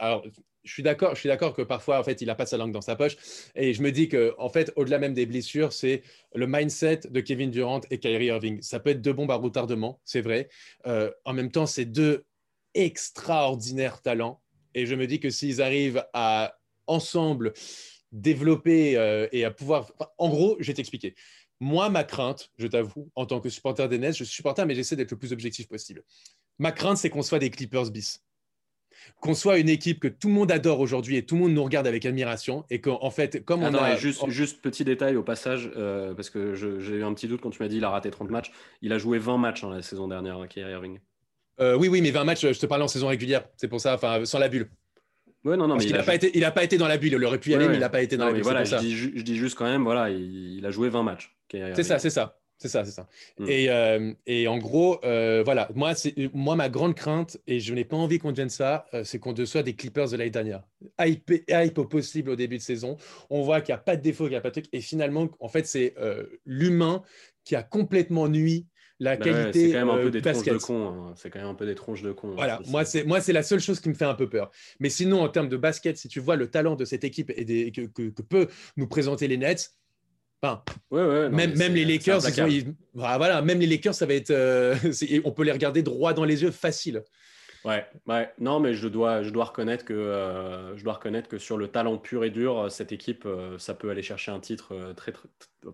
[0.00, 0.24] Alors
[0.64, 2.72] je suis d'accord, je suis d'accord que parfois, en fait, il n'a pas sa langue
[2.72, 3.16] dans sa poche.
[3.54, 6.02] Et je me dis que, en fait, au-delà même des blessures, c'est
[6.34, 8.62] le mindset de Kevin Durant et Kyrie Irving.
[8.62, 10.48] Ça peut être deux bombes à retardement, c'est vrai.
[10.86, 12.24] Euh, en même temps, c'est deux
[12.74, 14.40] extraordinaires talents.
[14.74, 16.56] Et je me dis que s'ils arrivent à
[16.86, 17.52] ensemble
[18.12, 19.92] développer euh, et à pouvoir.
[20.18, 21.14] En gros, je vais t'expliquer.
[21.60, 24.74] Moi, ma crainte, je t'avoue, en tant que supporter des Nets, je suis supporter, mais
[24.74, 26.02] j'essaie d'être le plus objectif possible.
[26.58, 28.20] Ma crainte, c'est qu'on soit des Clippers bis
[29.20, 31.62] qu'on soit une équipe que tout le monde adore aujourd'hui et tout le monde nous
[31.62, 33.96] regarde avec admiration et qu'en fait, comme ah on a.
[33.96, 37.50] Juste, juste petit détail au passage, euh, parce que j'ai eu un petit doute quand
[37.50, 38.50] tu m'as dit il a raté 30 matchs.
[38.80, 40.98] Il a joué 20 matchs hein, la saison dernière, hein, Kyrie Irving.
[41.60, 43.44] Euh, oui, oui, mais 20 matchs, je te parle en saison régulière.
[43.56, 44.68] C'est pour ça, enfin, sans la bulle.
[45.44, 47.12] Ouais, non, non, mais il n'a pas, été, pas dans la bulle.
[47.12, 48.42] Il aurait pu y aller, mais il n'a pas été dans la bulle.
[48.42, 51.36] Voilà, je dis, je, dis, juste quand même, voilà, il, a joué 20 matchs.
[51.50, 52.38] C'est ça, c'est ça.
[52.62, 53.08] C'est ça, c'est ça.
[53.40, 53.48] Mm.
[53.48, 55.94] Et, euh, et en gros, euh, voilà, moi,
[56.32, 59.34] moi, ma grande crainte, et je n'ai pas envie qu'on devienne ça, euh, c'est qu'on
[59.44, 60.62] soit des Clippers de l'année dernière.
[61.00, 62.96] Hype, hype au possible au début de saison.
[63.30, 64.68] On voit qu'il n'y a pas de défaut, qu'il n'y a pas de truc.
[64.72, 65.96] Et finalement, en fait, c'est
[66.46, 67.02] l'humain
[67.44, 68.68] qui a complètement nuit
[69.00, 70.54] la Bah ouais, qualité c'est quand même un peu des tronches basket.
[70.54, 70.86] de con.
[70.88, 71.14] hein.
[71.16, 72.34] C'est quand même un peu des tronches de con.
[72.36, 74.52] Voilà, moi c'est moi c'est la seule chose qui me fait un peu peur.
[74.78, 77.44] Mais sinon en termes de basket, si tu vois le talent de cette équipe et
[77.44, 78.46] des, que, que, que peut
[78.76, 79.72] nous présenter les Nets,
[80.42, 82.52] enfin, Ouais, ouais, non, même, les Lakers, ils ont- implacable.
[82.52, 84.74] ils- voilà, voilà, même les Lakers, ça va être, euh,
[85.24, 87.02] on peut les regarder droit dans les yeux, facile.
[87.64, 88.28] Ouais, ouais.
[88.40, 91.68] Non, mais je dois, je dois reconnaître que, euh, je dois reconnaître que sur le
[91.68, 95.12] talent pur et dur, euh, cette équipe, euh, ça peut aller chercher un titre très,
[95.12, 95.28] très-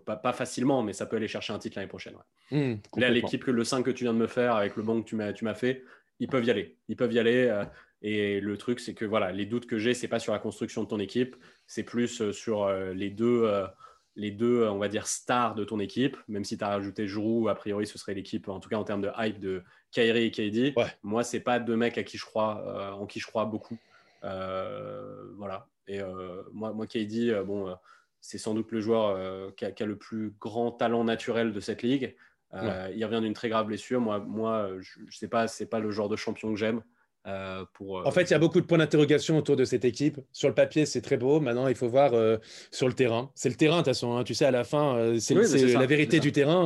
[0.05, 2.13] pas, pas facilement, mais ça peut aller chercher un titre l'année prochaine.
[2.51, 2.75] ouais.
[2.75, 5.01] Hmm, Là, l'équipe que le 5 que tu viens de me faire avec le banc
[5.01, 5.83] que tu m'as, tu m'as fait,
[6.19, 6.77] ils peuvent y aller.
[6.89, 7.63] Ils peuvent y aller.
[8.01, 10.83] et le truc, c'est que voilà, les doutes que j'ai, c'est pas sur la construction
[10.83, 11.35] de ton équipe,
[11.67, 13.51] c'est plus sur les deux,
[14.15, 16.17] les deux, on va dire, stars de ton équipe.
[16.27, 18.83] Même si tu as rajouté Giroud, a priori, ce serait l'équipe, en tout cas en
[18.83, 20.73] termes de hype de Kyrie et KD.
[20.77, 20.85] Ouais.
[21.03, 23.77] Moi, c'est pas deux mecs à qui je crois, euh, en qui je crois beaucoup.
[24.23, 25.67] Euh, voilà.
[25.87, 27.75] Et euh, moi, moi, KD, bon,
[28.21, 31.59] c'est sans doute le joueur qui, a, qui a le plus grand talent naturel de
[31.59, 32.15] cette ligue.
[32.53, 34.01] Il revient d'une très grave blessure.
[34.01, 36.81] Moi, moi je, je sais pas, c'est pas le genre de champion que j'aime.
[37.29, 39.85] Euh, pour, euh, En fait, il y a beaucoup de points d'interrogation autour de cette
[39.85, 40.17] équipe.
[40.33, 41.39] Sur le papier, c'est très beau.
[41.39, 42.37] Maintenant, il faut voir euh,
[42.71, 43.29] sur le terrain.
[43.35, 44.17] C'est le terrain, de toute façon.
[44.17, 44.23] hein.
[44.23, 46.65] Tu sais, à la fin, c'est Oui, la vérité du terrain.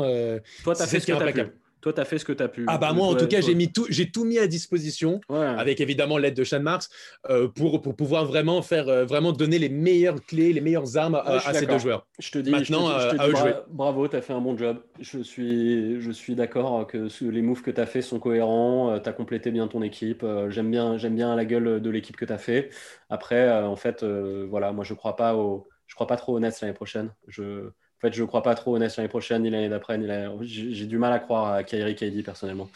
[0.63, 1.51] toi, tu as fait ce que est tu as pu.
[1.83, 2.63] Toi, tu as fait ce que tu as pu.
[2.67, 5.19] Ah bah moi, en tout cas, j'ai mis tout, j'ai tout mis à disposition.
[5.29, 5.37] Ouais.
[5.45, 6.85] avec évidemment l'aide de Sean Marks,
[7.29, 11.15] euh, pour, pour pouvoir vraiment faire, euh, vraiment donner les meilleures clés, les meilleures armes
[11.15, 12.07] à, Ouais, ces deux joueurs.
[12.19, 13.41] Je te dis, Maintenant, je te dis- je te euh, dis à eux de bra-
[13.41, 13.53] jouer.
[13.69, 14.77] bravo, tu as fait un bon job.
[14.99, 18.97] Je suis, je suis d'accord que les moves que tu as fait sont cohérents.
[18.99, 20.23] tu as complété bien ton équipe.
[20.23, 22.69] Euh, J'aime bien, j'aime bien la gueule de l'équipe que tu as fait.
[23.09, 26.33] Après, euh, en fait, euh, voilà, moi, je crois pas au, je crois pas trop
[26.35, 27.11] aux Nets l'année prochaine.
[27.27, 27.69] Je,
[28.03, 30.07] en fait, je crois pas trop aux Nets l'année prochaine, ni l'année d'après, ni
[30.45, 32.69] J'ai du mal à croire à Kyrie, KD personnellement.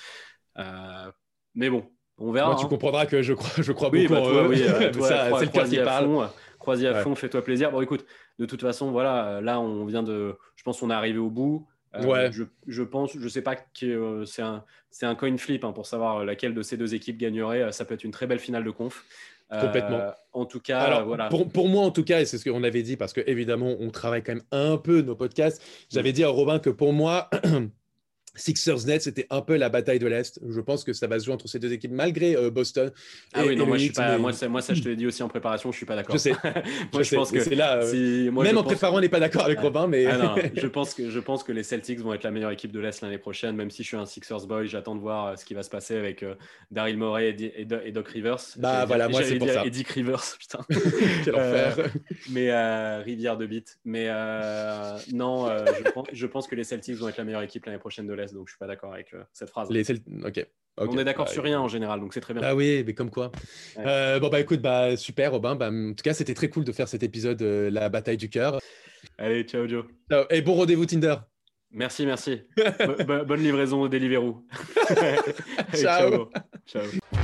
[0.57, 1.11] Euh,
[1.53, 1.83] mais bon,
[2.17, 2.47] on verra.
[2.47, 2.69] Moi, tu hein.
[2.69, 4.47] comprendras que je crois, je crois Oui, beaucoup bah, en toi, eux.
[4.47, 6.05] oui, euh, c'est le crois-y qui à parle.
[6.05, 6.27] fond, euh,
[6.59, 7.01] crois-y à Ouais.
[7.01, 7.71] fond, fais-toi plaisir.
[7.71, 8.05] Bon, écoute,
[8.39, 10.37] de toute façon, voilà, là, on vient de.
[10.55, 11.67] Je pense qu'on est arrivé au bout.
[11.95, 12.31] Euh, Ouais.
[12.31, 14.63] je, je pense, je sais pas que c'est un,
[15.01, 17.69] un coin flip hein, pour savoir laquelle de ces deux équipes gagnerait.
[17.73, 19.03] Ça peut être une très belle finale de conf.
[19.53, 20.01] Euh, Complètement.
[20.33, 21.29] en tout cas, Alors, euh, voilà.
[21.29, 23.75] pour, pour moi, en tout cas, et c'est ce qu'on avait dit, parce que évidemment,
[23.79, 25.61] on travaille quand même un peu nos podcasts.
[25.89, 27.29] J'avais dit à Robin que pour moi,
[28.35, 30.39] Sixers Nets, c'était un peu la bataille de l'Est.
[30.47, 32.91] Je pense que ça va se jouer entre ces deux équipes, malgré euh, Boston.
[33.33, 34.83] Ah et- oui, et non, moi, je suis pas, mais- moi, ça, moi, ça, je
[34.83, 36.13] te l'ai dit aussi en préparation, je suis pas d'accord.
[36.15, 36.31] Je sais.
[36.93, 37.43] moi, Je pense et que.
[37.43, 39.59] c'est là, euh, si- moi, même en pense- préparant, on n'est pas d'accord avec.
[39.59, 42.29] Robin, mais Ah non, je pense que je pense que les Celtics vont être la
[42.31, 45.01] meilleure équipe de l'Est l'année prochaine, même si je suis un Sixers boy, j'attends de
[45.01, 46.35] voir euh, ce qui va se passer avec euh,
[46.69, 48.37] Daryl Morey et, et et Doc Rivers.
[48.57, 49.65] Bah, voilà, moi, c'est pour ça.
[49.65, 50.59] Eddie Rivers, putain.
[51.25, 51.89] quel enfer.
[52.29, 53.79] Mais rivière de bite.
[53.83, 54.05] Mais
[55.13, 58.05] non, je, pense, je pense que les Celtics vont être la meilleure équipe l'année prochaine
[58.07, 59.69] de l'Est, donc je suis pas d'accord avec euh, cette phrase.
[59.69, 59.83] Les
[60.25, 60.45] ok.
[60.79, 62.43] On est d'accord Bah, sur rien en général, donc c'est très bien.
[62.45, 63.31] Ah oui, mais comme quoi.
[63.77, 63.83] Ouais.
[63.87, 65.55] Euh, bon, bah écoute, bah, super, Robin.
[65.55, 68.29] Bah, en tout cas, c'était très cool de faire cet épisode, euh, La bataille du
[68.29, 68.59] cœur.
[69.17, 69.85] Allez, ciao Joe.
[70.11, 71.15] Euh, Et bon rendez-vous Tinder.
[71.71, 72.43] Merci, merci.
[72.57, 74.45] Bo- bo- bonne livraison au Deliveroo.
[75.73, 76.11] Ciao.
[76.11, 76.29] ciao.
[76.67, 77.16] Ciao.